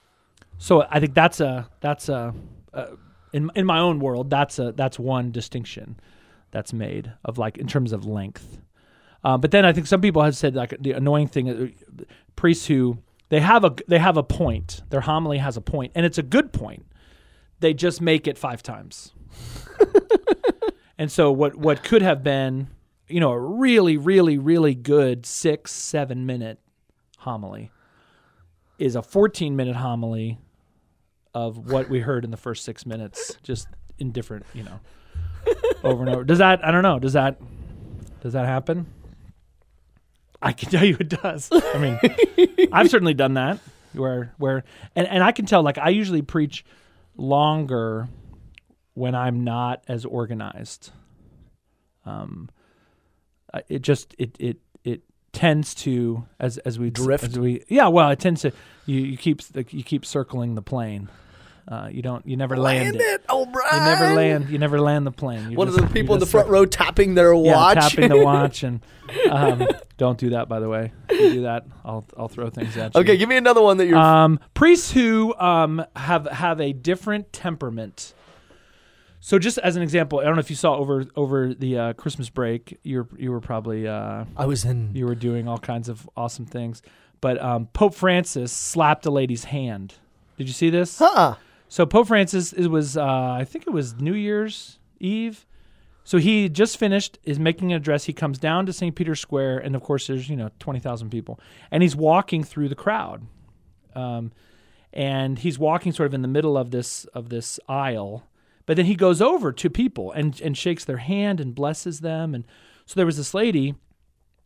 so 0.59 0.87
I 0.91 1.01
think 1.01 1.15
that's 1.15 1.41
a 1.41 1.71
that's 1.81 2.11
a, 2.11 2.35
uh 2.75 2.97
in 3.33 3.51
in 3.55 3.67
my 3.67 3.79
own 3.79 3.99
world 3.99 4.31
that's 4.31 4.59
a 4.59 4.73
that's 4.73 4.99
one 4.99 5.31
distinction 5.31 5.99
that's 6.53 6.73
made 6.73 7.13
of 7.25 7.39
like 7.39 7.59
in 7.59 7.67
terms 7.67 7.93
of 7.93 8.07
length. 8.07 8.61
Uh, 9.25 9.39
but 9.39 9.51
then 9.51 9.65
I 9.65 9.73
think 9.73 9.87
some 9.87 10.01
people 10.01 10.23
have 10.23 10.37
said 10.37 10.55
like 10.55 10.77
the 10.81 10.93
annoying 10.93 11.29
thing 11.29 11.49
uh, 11.49 12.05
priests 12.37 12.67
who 12.67 12.99
they 13.31 13.41
have 13.41 13.65
a 13.65 13.75
they 13.89 13.99
have 13.99 14.17
a 14.17 14.23
point 14.23 14.83
their 14.91 15.01
homily 15.01 15.39
has 15.39 15.57
a 15.57 15.61
point 15.61 15.93
and 15.95 16.07
it's 16.07 16.19
a 16.19 16.23
good 16.23 16.53
point 16.53 16.87
they 17.61 17.73
just 17.73 18.01
make 18.01 18.27
it 18.27 18.37
five 18.37 18.63
times. 18.63 19.13
and 20.99 21.11
so 21.11 21.33
what 21.33 21.57
what 21.57 21.83
could 21.83 22.03
have 22.03 22.23
been, 22.23 22.69
you 23.09 23.21
know, 23.21 23.33
a 23.33 23.39
really 23.39 23.97
really 23.97 24.39
really 24.39 24.75
good 24.75 25.25
6 25.27 25.73
7 25.73 26.27
minute 26.27 26.59
homily 27.19 27.71
is 28.79 28.97
a 28.97 29.03
14 29.03 29.55
minute 29.55 29.77
homily 29.77 30.39
of 31.35 31.71
what 31.71 31.89
we 31.89 32.01
heard 32.01 32.25
in 32.25 32.31
the 32.31 32.37
first 32.37 32.65
6 32.65 32.85
minutes 32.87 33.37
just 33.43 33.69
in 33.99 34.13
different, 34.13 34.45
you 34.55 34.63
know, 34.65 34.81
over 35.85 36.03
and 36.03 36.11
over. 36.11 36.25
Does 36.25 36.39
that 36.39 36.65
I 36.65 36.71
don't 36.71 36.83
know, 36.83 36.99
does 36.99 37.15
that 37.15 37.41
does 38.21 38.35
that 38.35 38.47
happen? 38.47 38.87
I 40.41 40.53
can 40.53 40.71
tell 40.71 40.85
you 40.85 40.97
it 40.99 41.09
does. 41.09 41.49
I 41.53 41.79
mean, 41.79 42.69
I've 42.73 42.91
certainly 42.91 43.15
done 43.15 43.35
that 43.35 43.59
where 43.93 44.35
where 44.39 44.65
and, 44.97 45.07
and 45.07 45.23
I 45.23 45.33
can 45.33 45.47
tell 45.47 45.63
like 45.63 45.79
I 45.79 45.91
usually 45.91 46.23
preach 46.23 46.65
longer 47.17 48.09
when 48.95 49.15
I'm 49.15 49.45
not 49.45 49.83
as 49.89 50.05
organized. 50.05 50.91
Um, 52.05 52.51
it 53.69 53.83
just 53.83 54.15
it 54.19 54.37
it 54.39 54.59
it 54.85 55.03
tends 55.33 55.75
to 55.75 56.25
as 56.41 56.59
as 56.59 56.79
we 56.79 56.91
Drift? 56.91 57.25
As 57.25 57.39
we 57.39 57.65
yeah, 57.69 57.89
well, 57.89 58.11
it 58.11 58.19
tends 58.19 58.43
to 58.43 58.53
you 58.87 59.01
you 59.01 59.17
keep 59.17 59.41
you 59.71 59.85
keep 59.85 60.05
circling 60.05 60.55
the 60.55 60.63
plane. 60.63 61.09
Uh, 61.69 61.89
you 61.93 62.03
don't 62.03 62.27
you 62.27 62.37
never 62.37 62.57
land, 62.57 62.97
Land 62.97 63.01
it, 63.01 63.25
O'Brien. 63.31 63.73
You 63.73 63.81
never 63.81 64.15
land 64.15 64.49
you 64.51 64.59
never 64.59 64.81
land 64.81 65.07
the 65.07 65.13
plane. 65.13 65.51
You 65.51 65.57
One 65.57 65.69
just- 65.69 65.79
of 65.79 65.87
the 65.89 65.93
people 65.95 66.15
in 66.15 66.21
the 66.21 66.27
front 66.27 66.49
row 66.49 66.67
tapping 66.67 67.15
their 67.15 67.35
watch. 67.37 67.77
yeah, 67.77 67.81
tapping 67.89 68.09
the 68.09 68.19
watch 68.19 68.63
and 68.65 68.81
um, 69.31 69.67
don't 69.97 70.19
do 70.19 70.31
that 70.31 70.49
by 70.49 70.59
the 70.59 70.69
way. 70.69 70.93
If 71.09 71.21
you 71.21 71.33
do 71.35 71.43
that, 71.43 71.67
I'll 71.85 72.05
I'll 72.17 72.29
throw 72.29 72.51
things 72.51 72.77
at 72.77 72.95
you. 72.95 73.01
okay, 73.03 73.17
give 73.17 73.29
me 73.29 73.37
another 73.37 73.63
one 73.63 73.77
that 73.77 73.87
you're. 73.87 73.97
Um, 73.99 74.41
priests 74.55 74.91
who 74.91 75.35
um, 75.39 75.85
have 75.95 76.27
have 76.27 76.61
a 76.61 76.73
different 76.73 77.33
temperament. 77.33 78.13
So, 79.25 79.39
just 79.39 79.57
as 79.59 79.77
an 79.77 79.83
example, 79.85 80.19
I 80.19 80.25
don't 80.25 80.35
know 80.35 80.41
if 80.41 80.51
you 80.51 80.57
saw 80.57 80.75
over 80.75 81.07
over 81.15 81.55
the 81.55 81.79
uh, 81.79 81.93
Christmas 81.93 82.29
break, 82.29 82.81
you 82.83 82.99
were 82.99 83.09
you 83.17 83.31
were 83.31 83.41
probably 83.41 83.87
uh, 83.87 84.25
I 84.37 84.47
was 84.47 84.65
in. 84.65 84.91
you 84.97 85.07
were 85.07 85.15
doing 85.15 85.47
all 85.47 85.59
kinds 85.59 85.89
of 85.89 86.11
awesome 86.17 86.45
things, 86.45 86.83
but 87.21 87.41
um, 87.41 87.67
Pope 87.73 87.95
Francis 87.95 88.51
slapped 88.51 89.07
a 89.07 89.11
lady's 89.13 89.45
hand. 89.45 89.95
Did 90.39 90.49
you 90.49 90.53
see 90.55 90.71
this? 90.71 90.99
Huh. 90.99 91.37
So 91.73 91.87
Pope 91.87 92.09
Francis 92.09 92.53
it 92.53 92.67
was 92.67 92.99
uh, 92.99 93.03
I 93.33 93.47
think 93.47 93.67
it 93.67 93.71
was 93.71 93.99
New 93.99 94.13
Year's 94.13 94.79
Eve. 95.01 95.47
So 96.05 96.19
he 96.19 96.51
just 96.51 96.77
finished 96.77 97.19
is 97.25 97.39
making 97.39 97.73
an 97.73 97.79
address. 97.79 98.05
He 98.05 98.13
comes 98.13 98.39
down 98.39 98.67
to 98.67 98.75
St. 98.75 98.95
Peter's 98.95 99.21
Square, 99.21 99.61
and 99.61 99.75
of 99.75 99.81
course 99.81 100.07
there's 100.07 100.29
you 100.29 100.37
know 100.37 100.51
twenty 100.59 100.81
thousand 100.81 101.09
people, 101.09 101.41
and 101.71 101.83
he's 101.83 101.97
walking 101.97 102.45
through 102.45 102.69
the 102.69 102.75
crowd, 102.75 103.27
um, 103.95 104.33
and 104.93 105.39
he's 105.39 105.59
walking 105.59 105.93
sort 105.93 106.09
of 106.09 106.13
in 106.13 106.21
the 106.21 106.29
middle 106.29 106.59
of 106.59 106.73
this 106.73 107.07
of 107.15 107.31
this 107.31 107.59
aisle, 107.71 108.29
but 108.67 108.77
then 108.77 108.85
he 108.85 108.95
goes 108.95 109.23
over 109.23 109.51
to 109.51 109.71
people 109.71 110.13
and 110.13 110.39
and 110.43 110.59
shakes 110.59 110.85
their 110.85 110.99
hand 110.99 111.41
and 111.41 111.55
blesses 111.55 112.01
them, 112.01 112.35
and 112.35 112.45
so 112.85 112.97
there 112.97 113.07
was 113.07 113.17
this 113.17 113.33
lady. 113.33 113.75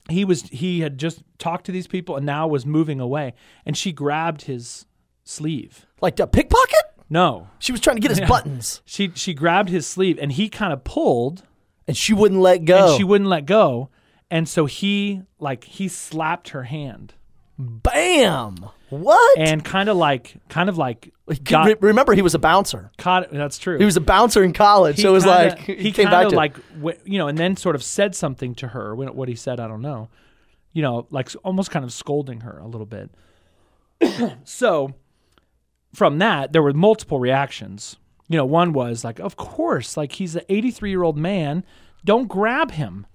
He 0.08 0.24
was 0.24 0.42
he 0.42 0.78
had 0.78 0.96
just 0.96 1.24
talked 1.38 1.66
to 1.66 1.72
these 1.72 1.88
people 1.88 2.14
and 2.14 2.24
now 2.24 2.46
was 2.46 2.64
moving 2.64 3.00
away, 3.00 3.34
and 3.64 3.76
she 3.76 3.90
grabbed 3.90 4.42
his 4.42 4.86
sleeve. 5.24 5.86
Like 6.00 6.20
a 6.20 6.28
pickpocket? 6.28 6.85
No, 7.08 7.48
She 7.60 7.70
was 7.72 7.80
trying 7.80 7.96
to 7.96 8.00
get 8.02 8.10
his 8.10 8.18
Yeah. 8.20 8.26
buttons, 8.28 8.82
she 8.84 9.12
she 9.14 9.32
grabbed 9.34 9.68
his 9.68 9.86
sleeve 9.86 10.18
and 10.20 10.32
he 10.32 10.48
kind 10.48 10.72
of 10.72 10.82
pulled 10.84 11.44
and 11.86 11.96
she 11.96 12.12
wouldn't 12.12 12.40
let 12.40 12.64
go. 12.64 12.88
and 12.88 12.96
she 12.96 13.04
wouldn't 13.04 13.30
let 13.30 13.46
go. 13.46 13.90
And 14.30 14.48
so 14.48 14.66
he 14.66 15.22
like 15.38 15.64
he 15.64 15.86
slapped 15.88 16.48
her 16.50 16.64
hand 16.64 17.14
Bam! 17.58 18.56
What? 18.90 19.38
and 19.38 19.64
kind 19.64 19.88
of 19.88 19.96
like 19.96 20.36
kind 20.48 20.68
of 20.68 20.76
like 20.78 21.12
Re- 21.26 21.36
got 21.38 21.82
remember, 21.82 22.12
he 22.14 22.22
was 22.22 22.34
a 22.34 22.38
bouncer. 22.38 22.90
caught 22.98 23.30
that's 23.32 23.58
true. 23.58 23.78
He 23.78 23.84
was 23.84 23.96
a 23.96 24.00
bouncer 24.00 24.42
in 24.44 24.52
college, 24.52 25.00
so 25.00 25.08
it 25.08 25.12
was 25.12 25.24
kinda- 25.24 25.48
like 25.50 25.58
he, 25.60 25.74
came 25.90 25.92
kinda 26.06 26.10
back 26.10 26.28
to. 26.28 26.36
like 26.36 26.54
w- 26.76 26.98
you 27.04 27.18
know, 27.18 27.28
and 27.28 27.36
then 27.38 27.56
sort 27.56 27.74
of 27.76 27.82
said 27.82 28.14
something 28.14 28.54
to 28.56 28.68
her. 28.68 28.94
What 28.94 29.28
he 29.28 29.34
said, 29.34 29.58
I 29.58 29.66
don't 29.68 29.80
know. 29.82 30.08
You 30.72 30.82
know, 30.82 31.06
like 31.10 31.26
s- 31.28 31.36
almost 31.44 31.70
kind 31.70 31.84
of 31.84 31.92
scolding 31.92 32.40
her 32.40 32.58
a 32.58 32.66
little 32.66 32.86
bit. 32.86 33.10
so 34.44 34.92
from 35.96 36.18
that, 36.18 36.52
there 36.52 36.62
were 36.62 36.74
multiple 36.74 37.18
reactions. 37.18 37.96
You 38.28 38.36
know, 38.36 38.44
one 38.44 38.74
was 38.74 39.02
like, 39.02 39.18
of 39.18 39.36
course, 39.36 39.96
like 39.96 40.12
he's 40.12 40.36
an 40.36 40.42
83 40.50 40.90
year 40.90 41.02
old 41.02 41.16
man. 41.16 41.64
Don't 42.04 42.28
grab 42.28 42.72
him. 42.72 43.06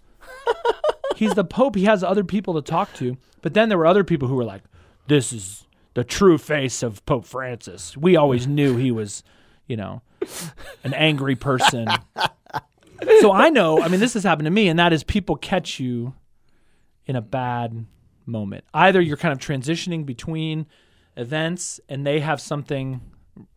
he's 1.15 1.36
the 1.36 1.44
Pope. 1.44 1.76
He 1.76 1.86
has 1.86 2.04
other 2.04 2.24
people 2.24 2.56
to 2.56 2.62
talk 2.62 2.91
to. 2.96 3.17
But 3.44 3.54
then 3.54 3.70
there 3.70 3.78
were 3.78 3.86
other 3.86 4.04
people 4.04 4.28
who 4.28 4.36
were 4.36 4.44
like, 4.44 4.63
this 5.08 5.32
is 5.32 5.67
the 5.94 6.04
true 6.04 6.39
face 6.39 6.82
of 6.82 7.06
Pope 7.06 7.26
Francis. 7.26 7.96
We 7.96 8.15
always 8.15 8.48
knew 8.48 8.78
he 8.78 8.91
was, 8.91 9.22
you 9.67 9.78
know, 9.78 10.02
an 10.84 10.96
angry 10.96 11.36
person. 11.36 11.88
so 13.20 13.32
I 13.32 13.52
know, 13.52 13.80
I 13.80 13.89
mean, 13.89 14.00
this 14.00 14.15
has 14.15 14.24
happened 14.24 14.46
to 14.46 14.52
me, 14.52 14.70
and 14.70 14.80
that 14.80 14.91
is 14.91 15.04
people 15.04 15.36
catch 15.36 15.80
you 15.80 16.15
in 17.06 17.15
a 17.15 17.22
bad 17.22 17.86
moment. 18.26 18.63
Either 18.74 19.00
you're 19.00 19.17
kind 19.17 19.34
of 19.34 19.38
transitioning 19.38 20.04
between 20.04 20.65
events 21.17 21.80
and 21.89 22.06
they 22.06 22.19
have 22.19 22.39
something 22.41 23.02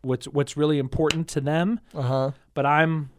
what's 0.01 0.27
what's 0.27 0.55
really 0.57 0.79
important 0.79 1.27
to 1.29 1.41
them, 1.41 1.79
Uh 1.93 2.01
huh. 2.01 2.31
but 2.53 2.65
I'm 2.65 3.09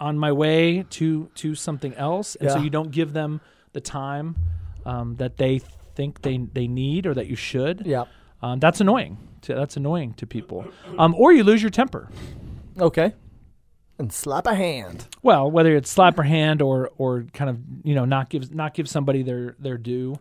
on 0.00 0.18
my 0.18 0.32
way 0.32 0.84
to 0.90 1.30
to 1.36 1.54
something 1.54 1.94
else, 1.94 2.34
and 2.36 2.50
so 2.50 2.58
you 2.58 2.70
don't 2.70 2.90
give 2.90 3.12
them 3.12 3.40
the 3.72 3.80
time 3.80 4.36
um, 4.84 5.16
that 5.16 5.36
they 5.36 5.60
think 5.94 6.22
they 6.22 6.38
they 6.38 6.66
need 6.66 7.06
or 7.06 7.14
that 7.14 7.26
you 7.26 7.36
should. 7.36 7.82
Yeah. 7.86 8.04
Um, 8.42 8.58
that's 8.58 8.80
annoying. 8.80 9.18
To, 9.42 9.54
that's 9.54 9.76
annoying 9.76 10.14
to 10.14 10.26
people. 10.26 10.64
Um, 10.98 11.14
or 11.16 11.32
you 11.32 11.44
lose 11.44 11.62
your 11.62 11.70
temper. 11.70 12.08
Okay. 12.78 13.12
And 13.98 14.12
slap 14.12 14.46
a 14.46 14.54
hand. 14.54 15.06
Well, 15.22 15.48
whether 15.50 15.76
it's 15.76 15.90
slap 15.90 16.18
a 16.18 16.24
hand 16.24 16.62
or 16.62 16.90
or 16.98 17.24
kind 17.32 17.50
of 17.50 17.58
you 17.84 17.94
know 17.94 18.04
not 18.04 18.28
give 18.30 18.52
not 18.54 18.74
give 18.74 18.88
somebody 18.88 19.22
their 19.22 19.54
their 19.60 19.78
due. 19.78 20.16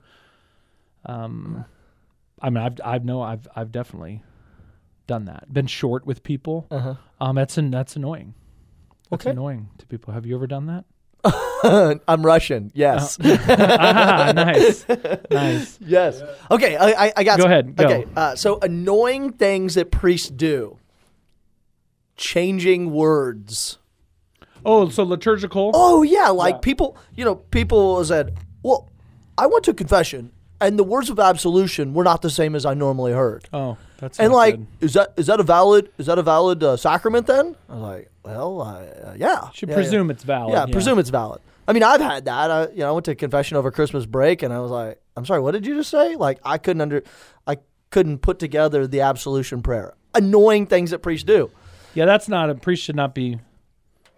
Um, 1.06 1.66
I 2.42 2.50
mean, 2.50 2.64
I've 2.64 2.80
I've 2.84 3.06
no 3.06 3.22
I've 3.22 3.48
I've 3.56 3.72
definitely 3.72 4.24
done 5.08 5.26
that. 5.26 5.52
Been 5.54 5.68
short 5.68 6.06
with 6.06 6.24
people. 6.24 6.68
Uh 6.72 6.80
huh. 6.80 6.96
Um, 7.20 7.36
that's 7.36 7.58
an, 7.58 7.72
that's 7.72 7.96
annoying. 7.96 8.34
That's 9.10 9.26
Okay. 9.26 9.32
annoying 9.32 9.70
to 9.78 9.86
people. 9.86 10.14
Have 10.14 10.26
you 10.26 10.36
ever 10.36 10.48
done 10.48 10.66
that? 10.68 10.86
I'm 12.08 12.26
Russian. 12.26 12.72
Yes. 12.74 13.20
ah, 13.24 14.32
nice, 14.36 14.86
nice. 15.30 15.78
yes. 15.82 16.22
Okay. 16.50 16.76
I, 16.78 17.06
I, 17.08 17.14
I 17.18 17.24
got. 17.24 17.38
Go 17.38 17.44
some- 17.44 17.52
ahead, 17.52 17.76
go. 17.76 17.86
Okay. 17.86 18.06
Uh, 18.16 18.36
so 18.36 18.58
annoying 18.62 19.34
things 19.34 19.76
that 19.76 19.92
priests 19.92 20.30
do. 20.30 20.78
Changing 22.18 22.92
words. 22.92 23.78
Oh, 24.66 24.90
so 24.90 25.04
liturgical. 25.04 25.72
Oh 25.74 26.04
yeah, 26.04 26.30
like 26.30 26.56
Yeah. 26.56 26.60
people. 26.60 26.98
You 27.16 27.26
know, 27.26 27.36
people 27.36 28.04
said, 28.06 28.38
"Well, 28.62 28.90
I 29.38 29.48
went 29.48 29.64
to 29.66 29.74
confession, 29.74 30.32
and 30.62 30.80
the 30.80 30.84
words 30.84 31.10
of 31.10 31.20
absolution 31.20 31.94
were 31.94 32.04
not 32.04 32.22
the 32.22 32.30
same 32.30 32.56
as 32.56 32.66
I 32.66 32.74
normally 32.74 33.12
heard." 33.12 33.50
Oh, 33.52 33.78
that's 33.98 34.20
And 34.20 34.32
like, 34.32 34.56
good. 34.56 34.68
is 34.80 34.94
that 34.94 35.14
is 35.18 35.28
that 35.28 35.40
a 35.40 35.44
valid 35.44 35.90
is 35.98 36.06
that 36.06 36.18
a 36.18 36.24
valid 36.24 36.64
uh, 36.64 36.78
sacrament 36.78 37.28
then? 37.28 37.56
I 37.70 37.74
was 37.74 37.82
like, 37.82 38.12
well, 38.24 38.62
I, 38.62 38.86
uh, 38.86 39.14
yeah. 39.18 39.50
should 39.52 39.70
yeah, 39.70 39.76
presume 39.76 40.12
it's 40.12 40.24
valid. 40.24 40.54
Yeah, 40.54 40.66
presume 40.68 41.00
it's 41.00 41.10
valid. 41.10 41.42
I 41.68 41.74
mean, 41.74 41.84
I've 41.84 42.02
had 42.02 42.26
that. 42.26 42.52
I, 42.52 42.70
you 42.70 42.78
know, 42.80 42.90
I 42.90 42.92
went 42.92 43.06
to 43.06 43.16
confession 43.16 43.58
over 43.58 43.72
Christmas 43.72 44.06
break, 44.06 44.44
and 44.44 44.54
I 44.54 44.60
was 44.60 44.72
like, 44.72 45.02
I'm 45.16 45.26
sorry, 45.26 45.42
what 45.42 45.52
did 45.52 45.66
you 45.66 45.76
just 45.76 45.90
say? 45.90 46.16
Like, 46.16 46.40
I 46.44 46.58
couldn't 46.58 46.82
under, 46.82 47.04
I 47.48 47.58
couldn't 47.92 48.20
put 48.20 48.40
together 48.40 48.88
the 48.88 49.02
absolution 49.02 49.62
prayer. 49.62 49.94
Annoying 50.14 50.68
things 50.68 50.92
that 50.92 51.00
priests 51.00 51.24
do. 51.24 51.52
Yeah, 51.94 52.06
that's 52.06 52.28
not 52.28 52.50
a 52.50 52.56
priest 52.56 52.84
should 52.84 52.96
not 52.96 53.14
be 53.14 53.40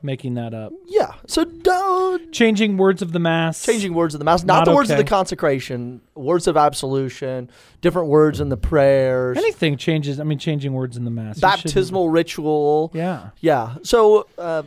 making 0.04 0.36
that 0.36 0.54
up. 0.54 0.74
Yeah. 0.88 1.14
So 1.28 1.44
don't 1.46 2.32
Changing 2.32 2.78
words 2.78 3.02
of 3.02 3.12
the 3.12 3.20
mass. 3.20 3.64
changing 3.66 3.94
words 3.94 4.14
of 4.14 4.20
the 4.20 4.26
mass, 4.26 4.44
not, 4.44 4.60
Not 4.60 4.66
the 4.66 4.76
words 4.76 4.90
of 4.90 4.98
the 4.98 5.04
consecration, 5.04 6.02
words 6.16 6.48
of 6.48 6.58
absolution, 6.58 7.50
different 7.82 8.10
words 8.10 8.40
in 8.40 8.50
the 8.50 8.58
prayers, 8.58 9.38
anything 9.38 9.78
changes. 9.78 10.20
I 10.20 10.24
mean, 10.24 10.40
changing 10.40 10.74
words 10.74 10.98
in 10.98 11.06
the 11.06 11.12
mass. 11.12 11.40
Baptismal 11.40 12.10
ritual. 12.10 12.92
Yeah. 12.94 13.30
Yeah. 13.40 13.76
So, 13.84 14.28
uh, 14.38 14.64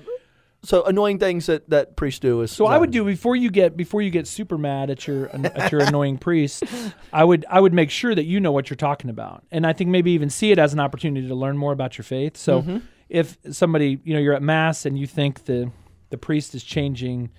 so 0.63 0.83
annoying 0.85 1.19
things 1.21 1.47
that 1.47 1.69
that 1.71 1.95
priests 1.97 2.19
do 2.19 2.41
is. 2.43 2.51
So 2.51 2.67
I 2.67 2.77
would 2.77 2.91
do 2.91 3.05
before 3.05 3.37
you 3.37 3.51
get 3.51 3.77
before 3.77 4.03
you 4.03 4.11
get 4.11 4.27
super 4.27 4.59
mad 4.59 4.91
at 4.91 5.07
your 5.07 5.29
at 5.35 5.71
your 5.71 5.81
annoying 5.83 6.19
priest. 6.19 6.65
I 7.13 7.23
would 7.23 7.45
I 7.49 7.61
would 7.61 7.73
make 7.73 7.91
sure 7.91 8.15
that 8.15 8.25
you 8.25 8.41
know 8.41 8.51
what 8.51 8.69
you're 8.69 8.77
talking 8.77 9.09
about, 9.11 9.45
and 9.53 9.65
I 9.67 9.73
think 9.73 9.91
maybe 9.91 10.11
even 10.13 10.29
see 10.29 10.51
it 10.51 10.59
as 10.59 10.73
an 10.73 10.81
opportunity 10.81 11.29
to 11.29 11.35
learn 11.37 11.57
more 11.57 11.73
about 11.73 11.99
your 11.99 12.05
faith. 12.05 12.37
So 12.37 12.63
Mm-hmm. 12.63 12.79
If 13.09 13.37
somebody 13.51 14.01
you 14.05 14.15
know 14.15 14.21
you're 14.21 14.35
at 14.35 14.43
mass 14.43 14.87
and 14.87 14.99
you 14.99 15.07
think 15.07 15.45
the 15.45 15.71
the 16.11 16.19
priest 16.19 16.55
is 16.55 16.63
changing 16.63 17.31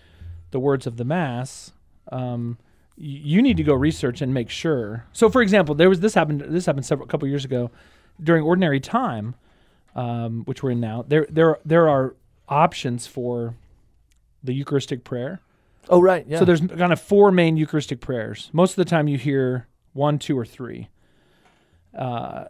the 0.52 0.60
words 0.60 0.88
of 0.88 0.98
the 0.98 1.06
mass, 1.06 1.72
um, 2.12 2.58
you 2.96 3.42
need 3.42 3.58
to 3.58 3.64
go 3.64 3.74
research 3.74 4.22
and 4.22 4.34
make 4.34 4.50
sure. 4.50 5.06
So 5.14 5.30
for 5.30 5.42
example, 5.42 5.76
there 5.76 5.90
was 5.90 6.00
this 6.00 6.14
happened 6.14 6.42
this 6.42 6.66
happened 6.66 6.86
several 6.86 7.08
couple 7.08 7.28
years 7.28 7.46
ago 7.46 7.72
during 8.22 8.44
ordinary 8.44 8.80
time, 8.80 9.36
um, 9.96 10.44
which 10.46 10.64
we're 10.64 10.72
in 10.72 10.80
now. 10.80 11.06
There 11.08 11.28
there 11.30 11.58
there 11.66 11.90
are 11.90 12.16
options 12.50 13.08
for 13.08 13.56
the 14.44 14.54
Eucharistic 14.54 15.04
prayer. 15.04 15.42
Oh 15.90 16.02
right. 16.02 16.26
Yeah. 16.28 16.40
So 16.40 16.46
there's 16.46 16.62
kind 16.62 16.94
of 16.94 17.00
four 17.00 17.32
main 17.32 17.58
Eucharistic 17.58 18.00
prayers. 18.00 18.50
Most 18.54 18.72
of 18.72 18.78
the 18.78 18.86
time 18.86 19.08
you 19.08 19.18
hear 19.18 19.68
one, 19.94 20.20
two, 20.20 20.38
or 20.38 20.46
three. 20.46 20.90
Uh, 21.98 22.46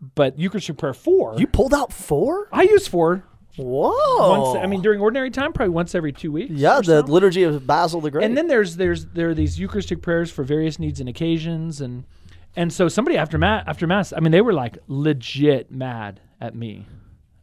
but 0.00 0.38
Eucharistic 0.38 0.76
prayer 0.76 0.94
four, 0.94 1.36
you 1.38 1.46
pulled 1.46 1.74
out 1.74 1.92
four. 1.92 2.48
I 2.52 2.62
use 2.62 2.86
four 2.86 3.24
Whoa. 3.56 4.52
once. 4.52 4.62
I 4.62 4.66
mean, 4.66 4.82
during 4.82 5.00
ordinary 5.00 5.30
time, 5.30 5.52
probably 5.52 5.72
once 5.72 5.94
every 5.94 6.12
two 6.12 6.30
weeks. 6.30 6.50
yeah, 6.50 6.76
the 6.78 7.00
so. 7.06 7.12
liturgy 7.12 7.42
of 7.42 7.66
Basil 7.66 8.00
the 8.00 8.10
Great. 8.10 8.24
And 8.24 8.36
then 8.36 8.48
there's 8.48 8.76
there's 8.76 9.06
there 9.06 9.30
are 9.30 9.34
these 9.34 9.58
Eucharistic 9.58 10.02
prayers 10.02 10.30
for 10.30 10.44
various 10.44 10.78
needs 10.78 11.00
and 11.00 11.08
occasions, 11.08 11.80
and 11.80 12.04
and 12.54 12.72
so 12.72 12.88
somebody 12.88 13.16
after 13.16 13.38
mass 13.38 13.64
after 13.66 13.86
mass, 13.86 14.12
I 14.12 14.20
mean, 14.20 14.32
they 14.32 14.42
were 14.42 14.52
like 14.52 14.78
legit 14.88 15.70
mad 15.70 16.20
at 16.40 16.54
me, 16.54 16.86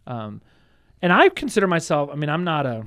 um, 0.05 0.41
and 1.01 1.11
I 1.11 1.29
consider 1.29 1.67
myself. 1.67 2.09
I 2.11 2.15
mean, 2.15 2.29
I'm 2.29 2.43
not 2.43 2.65
a. 2.65 2.85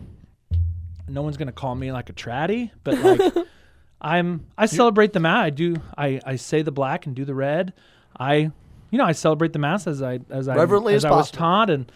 No 1.09 1.23
one's 1.23 1.37
gonna 1.37 1.53
call 1.53 1.75
me 1.75 1.93
like 1.93 2.09
a 2.11 2.13
tratty, 2.13 2.71
but 2.85 2.99
like 2.99 3.35
I'm. 4.01 4.47
I 4.57 4.67
celebrate 4.67 5.13
the 5.13 5.21
mass. 5.21 5.45
I 5.47 5.51
do. 5.51 5.77
I 5.97 6.21
I 6.25 6.37
say 6.37 6.63
the 6.63 6.73
black 6.73 7.07
and 7.07 7.17
do 7.17 7.25
the 7.25 7.35
red. 7.35 7.73
I, 8.19 8.51
you 8.91 8.99
know, 8.99 9.05
I 9.05 9.13
celebrate 9.13 9.53
the 9.53 9.59
mass 9.59 9.87
as 9.87 10.03
I 10.03 10.21
as 10.31 10.49
I 10.49 10.57
Reverently 10.57 10.95
as 10.95 11.05
as 11.05 11.11
I 11.11 11.15
was 11.15 11.31
taught 11.31 11.71
and 11.71 11.91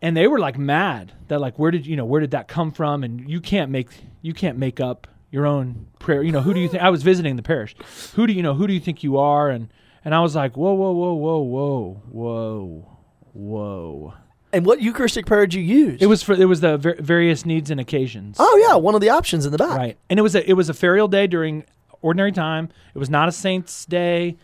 and 0.00 0.16
they 0.16 0.26
were 0.26 0.38
like 0.38 0.58
mad 0.58 1.12
that 1.28 1.40
like 1.40 1.58
where 1.58 1.70
did 1.70 1.86
you 1.86 1.96
know 1.96 2.04
where 2.04 2.20
did 2.20 2.32
that 2.32 2.48
come 2.48 2.72
from? 2.72 3.04
And 3.04 3.28
you 3.28 3.40
can't 3.40 3.70
make 3.70 3.88
you 4.20 4.34
can't 4.34 4.58
make 4.58 4.80
up 4.80 5.06
your 5.30 5.46
own 5.46 5.86
prayer. 5.98 6.22
You 6.22 6.32
know 6.32 6.42
who 6.42 6.52
do 6.52 6.60
you 6.60 6.68
think 6.68 6.82
i 6.82 6.90
was 6.90 7.02
visiting 7.02 7.36
the 7.36 7.42
parish. 7.42 7.74
Who 8.14 8.26
do 8.26 8.32
you 8.32 8.42
know 8.42 8.54
who 8.54 8.66
do 8.66 8.74
you 8.74 8.80
think 8.80 9.02
you 9.02 9.16
are? 9.16 9.48
And 9.48 9.68
and 10.04 10.14
i 10.14 10.20
was 10.20 10.34
like 10.34 10.56
whoa 10.56 10.74
whoa 10.74 10.92
whoa 10.92 11.14
whoa 11.14 11.38
whoa 11.40 12.02
whoa 12.12 12.98
whoa. 13.32 14.14
And 14.54 14.66
what 14.66 14.82
Eucharistic 14.82 15.24
prayer 15.24 15.46
did 15.46 15.54
you 15.54 15.62
use? 15.62 16.02
it 16.02 16.06
was 16.06 16.22
for 16.22 16.34
it 16.34 16.44
was 16.44 16.60
the 16.60 16.76
ver- 16.76 16.96
various 17.00 17.46
needs 17.46 17.70
and 17.70 17.80
occasions. 17.80 18.36
Oh 18.38 18.66
yeah, 18.68 18.76
one 18.76 18.94
of 18.94 19.00
the 19.00 19.08
options 19.08 19.46
in 19.46 19.52
the 19.52 19.58
back. 19.58 19.78
right. 19.78 19.98
And 20.10 20.18
it 20.18 20.22
was 20.22 20.34
a 20.34 20.48
it 20.48 20.54
was 20.54 20.68
a 20.68 20.74
ferial 20.74 21.08
day 21.08 21.26
during 21.26 21.64
ordinary 22.02 22.32
time. 22.32 22.68
It 22.94 22.98
was 22.98 23.08
not 23.08 23.28
a 23.28 23.32
saint's 23.32 23.86
day 23.86 24.36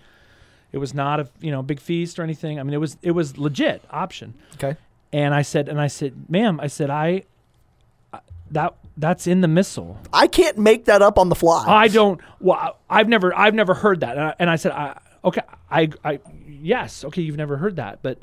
it 0.72 0.78
was 0.78 0.92
not 0.94 1.20
a 1.20 1.28
you 1.40 1.50
know 1.50 1.62
big 1.62 1.81
feast 1.81 2.18
or 2.18 2.22
anything 2.22 2.59
i 2.61 2.62
mean 2.62 2.74
it 2.74 2.78
was 2.81 2.96
it 3.02 3.12
was 3.12 3.38
legit 3.38 3.83
option 3.90 4.35
Okay. 4.54 4.76
and 5.12 5.35
I 5.35 5.42
said, 5.42 5.68
and 5.68 5.81
I 5.81 5.87
said, 5.87 6.12
ma'am, 6.28 6.61
I 6.61 6.66
said, 6.66 6.90
I, 6.90 7.22
I- 8.12 8.20
that 8.50 8.74
that's 8.96 9.26
in 9.26 9.40
the 9.40 9.48
missal. 9.48 9.96
I 10.12 10.26
can't 10.26 10.59
make 10.59 10.87
that 10.87 11.00
up 11.02 11.18
on 11.18 11.28
the 11.28 11.35
fly. 11.37 11.64
I 11.66 11.87
don't. 11.88 12.20
Well, 12.40 12.76
I've 12.90 13.09
never, 13.09 13.33
I've 13.37 13.54
never 13.54 13.72
heard 13.74 14.00
that. 14.00 14.16
And 14.16 14.24
I, 14.26 14.35
and 14.40 14.50
I 14.50 14.57
said, 14.57 14.72
I, 14.72 14.98
okay, 15.24 15.42
I, 15.70 15.90
I, 16.04 16.18
yes, 16.48 17.04
okay, 17.04 17.22
you've 17.22 17.37
never 17.37 17.57
heard 17.59 17.76
that, 17.76 18.00
but 18.02 18.18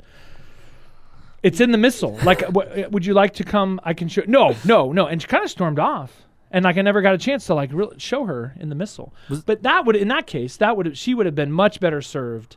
it's 1.42 1.60
in 1.60 1.70
the 1.70 1.78
missal. 1.78 2.18
Like, 2.24 2.40
w- 2.52 2.88
would 2.90 3.06
you 3.06 3.14
like 3.14 3.34
to 3.34 3.44
come? 3.44 3.80
I 3.84 3.94
can 3.94 4.08
show. 4.08 4.22
No, 4.26 4.54
no, 4.64 4.92
no. 4.92 5.06
And 5.06 5.20
she 5.22 5.28
kind 5.28 5.44
of 5.44 5.50
stormed 5.50 5.78
off. 5.78 6.12
And 6.50 6.64
like 6.64 6.76
I 6.78 6.82
never 6.82 7.02
got 7.02 7.14
a 7.14 7.18
chance 7.18 7.46
to 7.46 7.54
like 7.54 7.70
really 7.72 7.98
show 7.98 8.24
her 8.24 8.54
in 8.60 8.68
the 8.68 8.74
missal. 8.74 9.12
But 9.46 9.62
that 9.64 9.84
would, 9.84 9.96
in 9.96 10.08
that 10.08 10.26
case, 10.26 10.56
that 10.58 10.76
would 10.76 10.96
she 10.96 11.14
would 11.14 11.26
have 11.26 11.34
been 11.34 11.52
much 11.52 11.80
better 11.80 12.00
served 12.00 12.56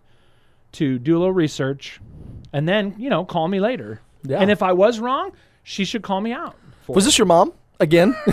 to 0.73 0.99
do 0.99 1.17
a 1.17 1.19
little 1.19 1.33
research, 1.33 1.99
and 2.53 2.67
then 2.69 2.95
you 2.97 3.09
know 3.09 3.25
call 3.25 3.47
me 3.47 3.59
later. 3.59 4.01
Yeah. 4.23 4.39
And 4.39 4.51
if 4.51 4.61
I 4.61 4.73
was 4.73 4.99
wrong, 4.99 5.31
she 5.63 5.85
should 5.85 6.03
call 6.03 6.21
me 6.21 6.31
out. 6.31 6.55
For 6.85 6.93
Was 6.93 7.05
it. 7.05 7.07
this 7.07 7.17
your 7.17 7.25
mom 7.25 7.53
again? 7.79 8.15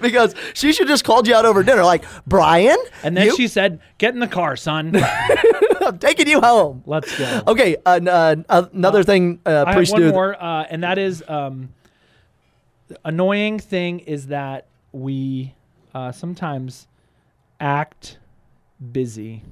because 0.00 0.34
she 0.54 0.72
should 0.72 0.88
just 0.88 1.04
called 1.04 1.26
you 1.26 1.34
out 1.34 1.44
over 1.46 1.62
dinner, 1.62 1.84
like 1.84 2.04
Brian. 2.26 2.76
And 3.02 3.16
then 3.16 3.26
you- 3.26 3.36
she 3.36 3.48
said, 3.48 3.80
"Get 3.98 4.14
in 4.14 4.20
the 4.20 4.26
car, 4.28 4.56
son. 4.56 4.92
I'm 5.80 5.98
taking 5.98 6.28
you 6.28 6.40
home. 6.40 6.82
Let's 6.86 7.16
go." 7.18 7.42
Okay, 7.48 7.76
uh, 7.84 8.00
uh, 8.06 8.36
uh, 8.48 8.64
another 8.72 9.02
thing 9.02 9.40
uh, 9.46 9.64
I 9.66 9.72
have 9.74 9.90
one 9.90 10.08
more, 10.08 10.42
uh, 10.42 10.64
and 10.68 10.82
that 10.82 10.98
is 10.98 11.22
um, 11.28 11.70
annoying 13.04 13.58
thing 13.58 14.00
is 14.00 14.28
that 14.28 14.66
we 14.92 15.54
uh, 15.94 16.12
sometimes 16.12 16.86
act 17.60 18.18
busy. 18.92 19.42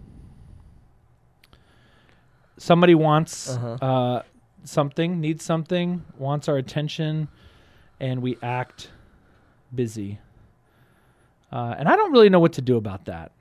Somebody 2.57 2.94
wants 2.94 3.57
Uh-huh. 3.57 3.68
uh, 3.81 4.22
something, 4.64 5.20
needs 5.20 5.44
something, 5.44 6.05
wants 6.18 6.48
our 6.48 6.57
attention, 6.57 7.29
and 7.98 8.20
we 8.22 8.37
act 8.42 8.90
busy. 9.74 10.18
Uh, 11.53 11.74
and 11.79 11.88
I 11.88 11.96
don't 11.96 12.12
really 12.12 12.29
know 12.29 12.40
what 12.40 12.53
to 12.55 12.62
do 12.62 12.76
about 12.76 13.07
that 13.07 13.33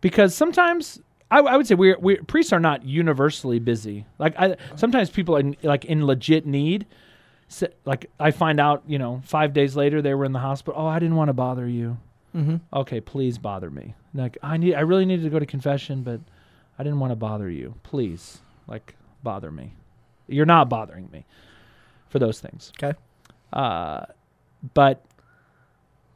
because 0.00 0.34
sometimes 0.34 1.00
I, 1.30 1.38
I 1.40 1.56
would 1.56 1.66
say 1.66 1.74
we're, 1.76 1.98
we 1.98 2.16
priests 2.16 2.52
are 2.52 2.58
not 2.60 2.84
universally 2.84 3.58
busy. 3.58 4.06
Like 4.18 4.34
I, 4.38 4.56
sometimes 4.76 5.08
people 5.10 5.36
are 5.36 5.40
in, 5.40 5.56
like 5.62 5.84
in 5.84 6.04
legit 6.06 6.46
need. 6.46 6.86
Like 7.84 8.10
I 8.18 8.30
find 8.30 8.58
out, 8.60 8.82
you 8.86 8.98
know, 8.98 9.22
five 9.24 9.52
days 9.52 9.76
later 9.76 10.02
they 10.02 10.14
were 10.14 10.24
in 10.24 10.32
the 10.32 10.38
hospital. 10.38 10.80
Oh, 10.80 10.86
I 10.86 10.98
didn't 10.98 11.16
want 11.16 11.28
to 11.28 11.34
bother 11.34 11.68
you. 11.68 11.98
Mm-hmm. 12.34 12.56
Okay, 12.72 13.00
please 13.00 13.38
bother 13.38 13.70
me. 13.70 13.94
Like 14.12 14.38
I 14.42 14.56
need, 14.56 14.74
I 14.74 14.80
really 14.80 15.04
needed 15.04 15.22
to 15.22 15.30
go 15.30 15.38
to 15.38 15.46
confession, 15.46 16.02
but 16.02 16.20
I 16.78 16.82
didn't 16.82 17.00
want 17.00 17.12
to 17.12 17.16
bother 17.16 17.48
you. 17.48 17.74
Please, 17.82 18.38
like 18.66 18.96
bother 19.22 19.50
me. 19.50 19.74
You're 20.26 20.46
not 20.46 20.68
bothering 20.68 21.08
me 21.12 21.26
for 22.08 22.18
those 22.18 22.40
things. 22.40 22.72
Okay. 22.82 22.98
Uh, 23.52 24.06
but 24.72 25.04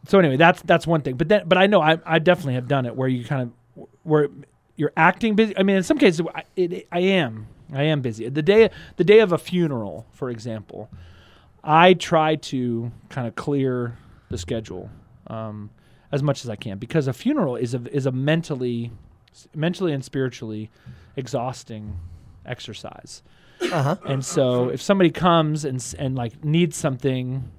so 0.06 0.18
anyway, 0.18 0.36
that's 0.36 0.62
that's 0.62 0.86
one 0.86 1.02
thing. 1.02 1.16
But 1.16 1.28
then, 1.28 1.42
but 1.46 1.58
I 1.58 1.66
know 1.66 1.80
I 1.80 1.98
I 2.04 2.18
definitely 2.18 2.54
have 2.54 2.68
done 2.68 2.86
it 2.86 2.96
where 2.96 3.08
you 3.08 3.24
kind 3.24 3.42
of 3.76 3.86
where 4.02 4.28
you're 4.76 4.92
acting 4.96 5.34
busy. 5.34 5.56
I 5.56 5.62
mean, 5.62 5.76
in 5.76 5.82
some 5.82 5.98
cases, 5.98 6.24
I, 6.34 6.44
it, 6.56 6.88
I 6.90 7.00
am 7.00 7.46
I 7.72 7.84
am 7.84 8.00
busy. 8.00 8.28
The 8.28 8.42
day 8.42 8.70
the 8.96 9.04
day 9.04 9.20
of 9.20 9.32
a 9.32 9.38
funeral, 9.38 10.06
for 10.12 10.30
example, 10.30 10.88
I 11.62 11.94
try 11.94 12.36
to 12.36 12.90
kind 13.08 13.26
of 13.26 13.34
clear 13.34 13.96
the 14.30 14.38
schedule 14.38 14.90
um, 15.26 15.70
as 16.12 16.22
much 16.22 16.44
as 16.44 16.50
I 16.50 16.56
can 16.56 16.78
because 16.78 17.08
a 17.08 17.12
funeral 17.12 17.56
is 17.56 17.74
a 17.74 17.82
is 17.94 18.06
a 18.06 18.12
mentally 18.12 18.90
mentally 19.54 19.92
and 19.92 20.04
spiritually 20.04 20.70
exhausting 21.16 21.98
exercise. 22.46 23.22
Uh-huh. 23.60 23.96
And 24.06 24.24
so 24.24 24.68
if 24.68 24.80
somebody 24.80 25.10
comes 25.10 25.64
and 25.64 25.84
and 25.98 26.14
like 26.14 26.44
needs 26.44 26.76
something 26.76 27.50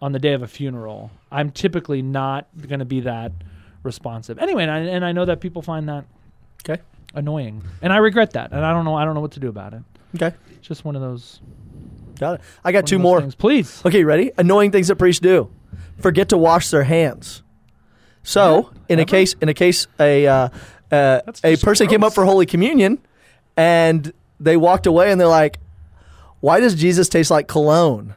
on 0.00 0.12
the 0.12 0.18
day 0.18 0.32
of 0.32 0.42
a 0.42 0.46
funeral, 0.48 1.10
I'm 1.30 1.50
typically 1.50 2.02
not 2.02 2.48
going 2.66 2.80
to 2.80 2.84
be 2.84 3.00
that 3.00 3.32
responsive. 3.82 4.38
Anyway, 4.38 4.62
and 4.62 4.70
I, 4.70 4.78
and 4.80 5.04
I 5.04 5.12
know 5.12 5.24
that 5.24 5.40
people 5.40 5.62
find 5.62 5.88
that 5.88 6.04
Okay. 6.68 6.82
annoying, 7.14 7.62
and 7.82 7.92
I 7.92 7.98
regret 7.98 8.32
that, 8.32 8.52
and 8.52 8.64
I 8.64 8.72
don't 8.72 8.84
know 8.84 8.94
I 8.94 9.04
don't 9.04 9.14
know 9.14 9.20
what 9.20 9.32
to 9.32 9.40
do 9.40 9.48
about 9.48 9.74
it. 9.74 9.82
Okay. 10.16 10.34
It's 10.56 10.66
just 10.66 10.84
one 10.84 10.96
of 10.96 11.02
those. 11.02 11.40
Got 12.18 12.34
it. 12.36 12.40
I 12.64 12.72
got 12.72 12.80
of 12.80 12.84
two 12.86 12.98
more. 12.98 13.20
things. 13.20 13.34
please. 13.34 13.82
Okay, 13.84 14.04
ready? 14.04 14.32
Annoying 14.38 14.70
things 14.72 14.88
that 14.88 14.96
priests 14.96 15.20
do. 15.20 15.50
Forget 16.00 16.28
to 16.30 16.38
wash 16.38 16.70
their 16.70 16.84
hands. 16.84 17.42
So, 18.22 18.70
in 18.88 18.98
a 18.98 19.04
case, 19.04 19.34
in 19.40 19.48
a 19.48 19.54
case, 19.54 19.86
a 20.00 20.26
uh, 20.26 20.48
uh, 20.90 21.20
a 21.44 21.56
person 21.56 21.86
came 21.86 22.02
up 22.02 22.12
for 22.12 22.24
Holy 22.24 22.44
Communion, 22.46 22.98
and 23.56 24.12
they 24.40 24.56
walked 24.56 24.86
away, 24.86 25.12
and 25.12 25.20
they're 25.20 25.28
like, 25.28 25.58
"Why 26.40 26.58
does 26.60 26.74
Jesus 26.74 27.08
taste 27.08 27.30
like 27.30 27.46
cologne?" 27.46 28.14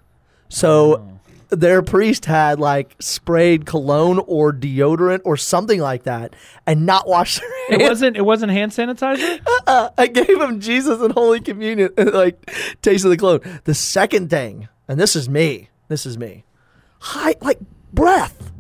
So, 0.50 0.96
Oh. 0.96 1.19
Their 1.50 1.82
priest 1.82 2.26
had 2.26 2.60
like 2.60 2.96
sprayed 3.00 3.66
cologne 3.66 4.20
or 4.28 4.54
deodorant 4.54 5.22
or 5.26 5.38
something 5.38 5.80
like 5.80 6.04
that, 6.04 6.36
and 6.66 6.86
not 6.86 7.08
washed 7.08 7.40
their 7.40 7.80
It 7.80 7.82
wasn't. 7.90 8.18
It 8.18 8.22
wasn't 8.22 8.52
hand 8.52 8.72
sanitizer. 8.72 9.40
Uh, 9.68 9.90
I 10.00 10.08
gave 10.08 10.42
him 10.42 10.60
Jesus 10.62 11.00
and 11.00 11.12
Holy 11.14 11.40
Communion, 11.42 11.92
and 11.96 12.12
like 12.14 12.52
taste 12.82 13.06
of 13.06 13.12
the 13.12 13.18
cologne. 13.18 13.42
The 13.66 13.76
second 13.76 14.30
thing, 14.32 14.68
and 14.88 15.00
this 15.00 15.16
is 15.16 15.30
me. 15.30 15.70
This 15.90 16.08
is 16.08 16.18
me. 16.18 16.44
High, 17.00 17.36
like 17.42 17.60
breath. 17.94 18.52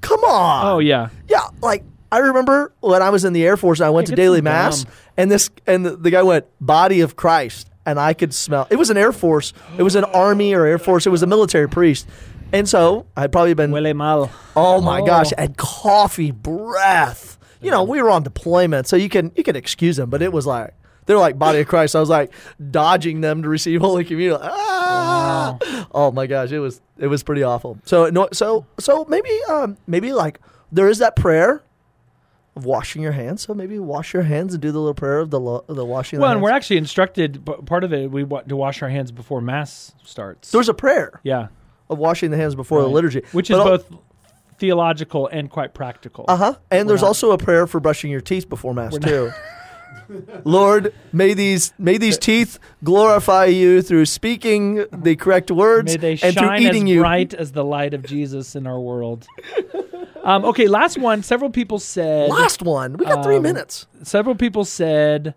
Come 0.00 0.24
on. 0.24 0.66
Oh 0.66 0.78
yeah. 0.78 1.08
yeah. 1.28 1.48
Like 1.60 1.84
I 2.10 2.18
remember 2.18 2.72
when 2.80 3.02
I 3.02 3.10
was 3.10 3.24
in 3.24 3.32
the 3.34 3.44
Air 3.44 3.56
Force, 3.58 3.80
I 3.82 3.90
went 3.90 4.08
Yeah, 4.08 4.12
to 4.12 4.16
daily 4.16 4.40
mass, 4.40 4.86
and 5.16 5.30
this 5.30 5.50
and 5.66 5.84
the, 5.84 5.96
the 5.96 6.10
guy 6.10 6.22
went 6.22 6.46
body 6.60 7.00
of 7.00 7.16
Christ, 7.16 7.68
and 7.86 7.98
I 7.98 8.14
could 8.14 8.32
smell. 8.34 8.66
It 8.70 8.76
was 8.76 8.90
an 8.90 8.96
Air 8.96 9.12
Force. 9.12 9.52
It 9.78 9.82
was 9.82 9.94
an 9.94 10.04
Army 10.04 10.54
or 10.54 10.64
Air 10.66 10.78
Force. 10.78 11.06
It 11.06 11.10
was 11.10 11.22
a 11.22 11.26
military 11.26 11.68
priest, 11.68 12.06
and 12.52 12.68
so 12.68 13.06
I'd 13.16 13.32
probably 13.32 13.54
been 13.54 13.70
Huele 13.70 13.94
mal. 13.94 14.30
Oh 14.56 14.80
my 14.80 15.00
Oh. 15.00 15.06
gosh, 15.06 15.32
and 15.36 15.56
coffee 15.56 16.30
breath. 16.30 17.38
You 17.60 17.70
know, 17.70 17.82
we 17.84 18.02
were 18.02 18.10
on 18.10 18.22
deployment, 18.22 18.86
so 18.86 18.96
you 18.96 19.08
can 19.08 19.32
you 19.36 19.42
can 19.42 19.56
excuse 19.56 19.96
them, 19.96 20.10
but 20.10 20.20
it 20.22 20.32
was 20.32 20.46
like 20.46 20.74
they're 21.06 21.18
like 21.18 21.38
body 21.38 21.60
of 21.60 21.66
Christ. 21.68 21.96
I 21.96 22.00
was 22.00 22.08
like 22.10 22.32
dodging 22.70 23.20
them 23.22 23.42
to 23.42 23.48
receive 23.48 23.80
Holy 23.80 24.04
Communion. 24.04 24.38
Ah! 24.42 25.56
Oh 25.94 26.10
my 26.12 26.26
gosh, 26.26 26.50
it 26.52 26.58
was 26.60 26.80
it 26.98 27.06
was 27.06 27.22
pretty 27.22 27.42
awful. 27.42 27.78
So 27.84 28.10
no, 28.10 28.28
so 28.32 28.66
so 28.78 29.04
maybe 29.08 29.30
um 29.50 29.76
maybe 29.86 30.12
like 30.12 30.40
there 30.72 30.88
is 30.88 30.98
that 30.98 31.16
prayer 31.16 31.62
of 32.56 32.64
washing 32.64 33.02
your 33.02 33.12
hands. 33.12 33.42
So 33.42 33.54
maybe 33.54 33.78
wash 33.78 34.12
your 34.14 34.22
hands 34.22 34.54
and 34.54 34.62
do 34.62 34.70
the 34.72 34.78
little 34.78 34.94
prayer 34.94 35.18
of 35.18 35.30
the 35.30 35.40
lo- 35.40 35.64
the 35.68 35.84
washing. 35.84 36.20
Well, 36.20 36.30
and 36.32 36.40
we're 36.42 36.50
actually 36.52 36.76
instructed. 36.76 37.44
Part 37.66 37.84
of 37.84 37.92
it, 37.92 38.10
we 38.10 38.24
want 38.24 38.48
to 38.48 38.56
wash 38.56 38.82
our 38.82 38.88
hands 38.88 39.10
before 39.12 39.40
mass 39.40 39.92
starts. 40.04 40.50
there's 40.52 40.68
a 40.68 40.74
prayer 40.74 41.20
yeah, 41.22 41.48
of 41.90 41.98
washing 41.98 42.30
the 42.30 42.36
hands 42.36 42.54
before 42.54 42.80
the 42.82 42.88
liturgy, 42.88 43.22
which 43.32 43.50
is 43.50 43.56
But 43.56 43.66
al- 43.66 43.78
both 43.78 43.92
theological 44.58 45.26
and 45.28 45.50
quite 45.50 45.74
practical. 45.74 46.24
Uh 46.28 46.36
huh. 46.36 46.54
And 46.70 46.86
We're 46.86 46.90
there's 46.92 47.00
not- 47.02 47.08
also 47.08 47.32
a 47.32 47.38
prayer 47.38 47.66
for 47.66 47.80
brushing 47.80 48.10
your 48.10 48.20
teeth 48.20 48.48
before 48.48 48.72
mass 48.74 48.96
too. 48.98 49.30
Lord, 50.44 50.92
may 51.12 51.34
these 51.34 51.72
may 51.78 51.98
these 51.98 52.18
teeth 52.18 52.58
glorify 52.82 53.46
you 53.46 53.80
through 53.80 54.06
speaking 54.06 54.84
the 54.92 55.16
correct 55.16 55.50
words 55.50 55.92
May 55.92 55.96
they 56.16 56.26
and 56.26 56.36
through 56.36 56.54
eating 56.56 56.84
as 56.84 56.90
you. 56.90 57.00
bright 57.00 57.32
as 57.34 57.52
the 57.52 57.64
light 57.64 57.94
of 57.94 58.04
Jesus 58.04 58.54
in 58.54 58.66
our 58.66 58.78
world. 58.80 59.26
um, 60.24 60.44
okay, 60.46 60.66
last 60.66 60.98
one. 60.98 61.22
Several 61.22 61.50
people 61.50 61.78
said. 61.78 62.30
Last 62.30 62.62
one. 62.62 62.96
We 62.96 63.04
got 63.04 63.22
three 63.24 63.36
Um, 63.36 63.42
minutes. 63.42 63.86
Several 64.02 64.34
people 64.34 64.64
said 64.64 65.34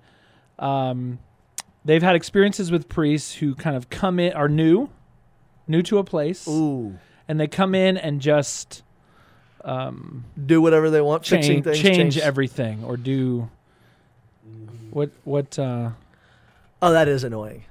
um, 0.58 1.20
they've 1.86 2.02
had 2.02 2.16
experiences 2.16 2.72
with 2.72 2.88
priests 2.90 3.36
who 3.36 3.54
kind 3.54 3.76
of 3.76 3.90
come 3.90 4.20
in 4.20 4.34
are 4.34 4.50
new, 4.50 4.90
new 5.68 5.82
to 5.84 5.98
a 6.00 6.04
place, 6.04 6.48
Ooh. 6.48 6.98
and 7.28 7.40
they 7.40 7.48
come 7.48 7.76
in 7.76 7.98
and 7.98 8.20
just 8.22 8.82
um, 9.64 10.26
Do 10.46 10.62
whatever 10.62 10.90
they 10.90 11.02
want, 11.02 11.26
fixing 11.26 11.62
change, 11.64 11.66
things. 11.66 11.82
change 11.82 12.18
everything 12.18 12.84
or 12.84 12.96
do 12.98 13.50
what 14.92 15.12
what 15.26 15.60
uh, 15.60 15.92
Oh, 16.82 16.92
that 16.94 17.08
is 17.08 17.24
annoying. 17.24 17.64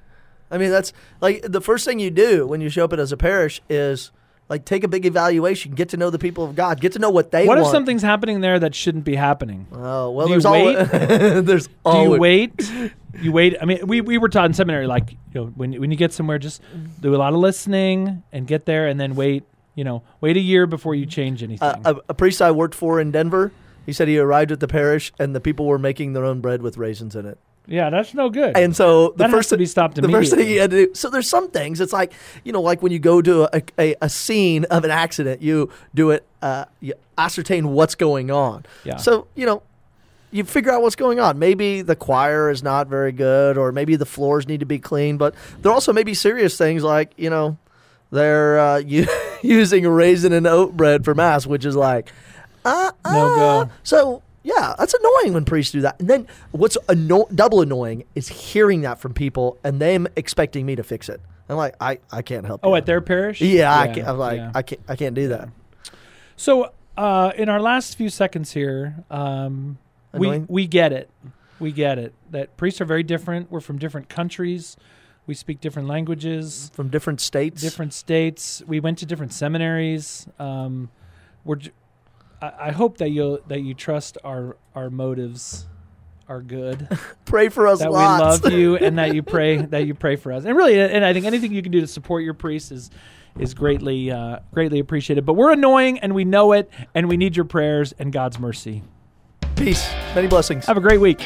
I 0.51 0.59
mean, 0.59 0.71
that's 0.71 0.93
like 1.21 1.43
the 1.43 1.61
first 1.61 1.85
thing 1.85 1.99
you 1.99 2.11
do 2.11 2.47
when 2.47 2.61
you 2.61 2.69
show 2.69 2.85
up 2.85 2.93
at 2.93 2.99
as 3.01 3.11
a 3.13 3.17
parish 3.17 3.61
is 3.69 4.11
like 4.49 4.65
take 4.65 4.85
a 4.85 4.89
big 4.89 5.05
evaluation, 5.07 5.73
get 5.73 5.89
to 5.91 5.97
know 5.97 6.11
the 6.11 6.19
people 6.19 6.45
of 6.45 6.55
God, 6.55 6.81
get 6.81 6.93
to 6.93 6.99
know 6.99 7.11
what 7.11 7.31
they 7.31 7.47
what 7.47 7.59
if 7.59 7.67
something's 7.67 8.03
happening 8.03 8.41
there 8.41 8.59
that 8.59 8.75
shouldn't 8.75 9.05
be 9.05 9.17
happening? 9.17 9.67
Oh 9.73 10.11
well, 10.11 10.27
Do 10.27 10.35
you 10.35 10.41
there's 10.41 10.45
always 10.45 10.91
there's 11.45 11.67
Do 11.69 11.99
you 12.03 12.11
wait? 12.19 12.73
You 13.19 13.33
wait. 13.33 13.57
I 13.59 13.65
mean, 13.65 13.87
we, 13.87 14.03
we 14.03 14.19
were 14.19 14.29
taught 14.29 14.45
in 14.45 14.53
seminary 14.53 14.87
like 14.87 15.13
you 15.13 15.41
know 15.41 15.47
when 15.57 15.73
when 15.81 15.91
you 15.91 15.97
get 15.97 16.13
somewhere, 16.13 16.39
just 16.39 16.61
do 17.01 17.15
a 17.15 17.17
lot 17.17 17.33
of 17.33 17.39
listening 17.39 18.23
and 18.31 18.47
get 18.47 18.67
there, 18.67 18.89
and 18.89 19.01
then 19.01 19.15
wait. 19.15 19.45
You 19.75 19.85
know, 19.85 20.03
wait 20.21 20.37
a 20.37 20.41
year 20.41 20.67
before 20.67 20.95
you 20.95 21.07
change 21.07 21.43
anything. 21.43 21.67
a, 21.67 21.95
a, 21.95 22.01
a 22.11 22.15
priest 22.15 22.43
I 22.43 22.51
worked 22.51 22.75
for 22.75 23.01
in 23.01 23.11
Denver. 23.13 23.53
He 23.87 23.93
said 23.93 24.09
he 24.09 24.19
arrived 24.19 24.53
at 24.53 24.61
the 24.61 24.69
parish 24.69 25.13
and 25.19 25.35
the 25.35 25.41
people 25.41 25.65
were 25.67 25.79
making 25.79 26.13
their 26.13 26.25
own 26.25 26.41
bread 26.41 26.61
with 26.61 26.77
raisins 26.77 27.15
in 27.15 27.25
it. 27.25 27.39
Yeah, 27.67 27.91
that's 27.91 28.15
no 28.15 28.31
good. 28.31 28.57
And 28.57 28.75
so 28.75 29.11
the 29.11 29.25
that 29.25 29.31
first 29.31 29.51
to 29.51 29.57
be 29.57 29.67
stopped 29.67 29.97
the 29.97 30.09
first 30.09 30.35
thing 30.35 30.47
he 30.47 30.57
had 30.57 30.71
to 30.71 30.87
do. 30.87 30.95
So 30.95 31.11
there's 31.11 31.29
some 31.29 31.51
things. 31.51 31.81
It's 31.81 31.93
like 31.93 32.13
you 32.45 32.53
know, 32.53 32.63
like 32.63 32.83
when 32.83 32.93
you 32.93 32.99
go 32.99 33.21
to 33.21 33.57
a, 33.57 33.63
a, 33.79 33.97
a 34.03 34.09
scene 34.09 34.65
of 34.67 34.85
an 34.85 34.91
accident, 34.91 35.43
you 35.43 35.71
do 35.95 36.11
it. 36.11 36.25
Uh, 36.43 36.67
you 36.81 36.95
ascertain 37.19 37.71
what's 37.71 37.95
going 37.95 38.31
on. 38.31 38.65
Yeah. 38.85 38.97
So 38.97 39.27
you 39.35 39.47
know, 39.47 39.63
you 40.31 40.45
figure 40.45 40.71
out 40.71 40.83
what's 40.83 40.97
going 40.97 41.19
on. 41.19 41.39
Maybe 41.39 41.83
the 41.83 41.97
choir 41.97 42.51
is 42.51 42.63
not 42.63 42.87
very 42.89 43.13
good, 43.13 43.59
or 43.59 43.73
maybe 43.73 43.97
the 43.97 44.07
floors 44.07 44.47
need 44.47 44.61
to 44.61 44.67
be 44.67 44.79
cleaned. 44.79 45.19
But 45.19 45.35
there 45.63 45.73
also 45.73 45.93
may 45.93 46.05
be 46.05 46.15
serious 46.15 46.57
things 46.57 46.85
like 46.85 47.13
you 47.17 47.31
know, 47.31 47.59
they're 48.11 48.59
uh, 48.59 48.77
u- 48.87 49.09
using 49.43 49.89
raisin 49.89 50.33
and 50.33 50.47
oat 50.47 50.77
bread 50.77 51.05
for 51.05 51.15
mass, 51.15 51.47
which 51.47 51.65
is 51.65 51.75
like 51.75 52.13
uh, 52.65 52.93
No 53.05 53.35
uh. 53.35 53.37
go. 53.65 53.71
So 53.83 54.23
yeah, 54.47 54.75
that's 54.79 54.95
annoying 54.95 55.35
when 55.35 55.45
priests 55.45 55.73
do 55.73 55.81
that. 55.81 55.99
And 55.99 56.09
then 56.09 56.29
what's 56.53 56.79
anno- 56.89 57.27
double 57.35 57.63
annoying 57.63 58.05
is 58.15 58.29
hearing 58.29 58.83
that 58.83 59.01
from 59.01 59.13
people 59.13 59.59
and 59.65 59.81
them 59.81 60.07
expecting 60.15 60.65
me 60.65 60.77
to 60.77 60.85
fix 60.85 61.09
it. 61.09 61.21
I'm 61.49 61.57
like, 61.57 61.75
I, 61.81 61.99
I 62.13 62.23
can't 62.23 62.47
help. 62.47 62.61
oh, 62.63 62.71
you. 62.71 62.77
at 62.77 62.87
their 62.87 63.01
parish. 63.01 63.41
yeah, 63.41 63.77
I 63.77 63.89
can't, 63.89 64.07
I'm 64.07 64.19
like, 64.19 64.37
yeah. 64.39 64.53
I 64.55 64.63
can't, 64.63 64.81
I 64.89 64.95
can't 64.95 65.15
do 65.17 65.29
that. 65.29 65.49
So, 66.37 66.73
uh, 66.97 67.33
in 67.37 67.49
our 67.49 67.61
last 67.61 67.97
few 67.97 68.09
seconds 68.09 68.53
here, 68.53 69.05
um, 69.11 69.79
we 70.15 70.39
we 70.49 70.67
get 70.67 70.93
it. 70.93 71.11
We 71.59 71.73
get 71.73 71.99
it. 71.99 72.15
That 72.31 72.57
priests 72.57 72.81
are 72.81 72.85
very 72.85 73.03
different. 73.03 73.51
We're 73.51 73.61
from 73.61 73.79
different 73.79 74.09
countries. 74.09 74.77
We 75.27 75.35
speak 75.35 75.61
different 75.61 75.89
languages, 75.89 76.71
From 76.73 76.89
different 76.89 77.21
states. 77.21 77.61
different 77.61 77.93
states. 77.93 78.63
We 78.67 78.79
went 78.79 78.99
to 78.99 79.07
different 79.07 79.33
seminaries. 79.33 80.29
Um, 80.39 80.89
we're. 81.45 81.59
I 82.41 82.71
hope 82.73 82.99
that 82.99 83.11
you 83.11 83.43
that 83.49 83.61
you 83.61 83.75
trust 83.75 84.19
our 84.25 84.57
our 84.75 84.91
motives 84.91 85.67
are 86.29 86.43
good. 86.43 86.89
Pray 87.25 87.49
for 87.49 87.67
us 87.67 87.79
that 87.81 87.91
lots. 87.93 88.43
we 88.43 88.51
love 88.51 88.59
you 88.59 88.77
and 88.77 88.99
that 88.99 89.15
you 89.15 89.23
pray 89.35 89.57
that 89.59 89.87
you 89.87 89.95
pray 89.95 90.17
for 90.17 90.33
us. 90.33 90.45
And 90.45 90.57
really, 90.57 90.81
and 90.81 91.05
I 91.05 91.13
think 91.13 91.25
anything 91.25 91.53
you 91.53 91.63
can 91.63 91.73
do 91.73 91.81
to 91.81 91.87
support 91.87 92.25
your 92.25 92.35
priest 92.35 92.73
is 92.73 92.91
is 93.39 93.55
greatly 93.55 94.11
uh, 94.11 94.41
greatly 94.53 94.79
appreciated. 94.79 95.25
But 95.25 95.35
we're 95.35 95.53
annoying 95.53 95.99
and 96.01 96.15
we 96.15 96.25
know 96.25 96.53
it, 96.53 96.71
and 96.95 97.09
we 97.09 97.17
need 97.17 97.37
your 97.37 97.45
prayers 97.45 97.95
and 97.99 98.13
God's 98.13 98.39
mercy. 98.39 98.83
Peace. 99.55 99.89
Many 100.15 100.29
blessings. 100.29 100.67
Have 100.67 100.77
a 100.77 100.81
great 100.81 101.01
week. 101.01 101.23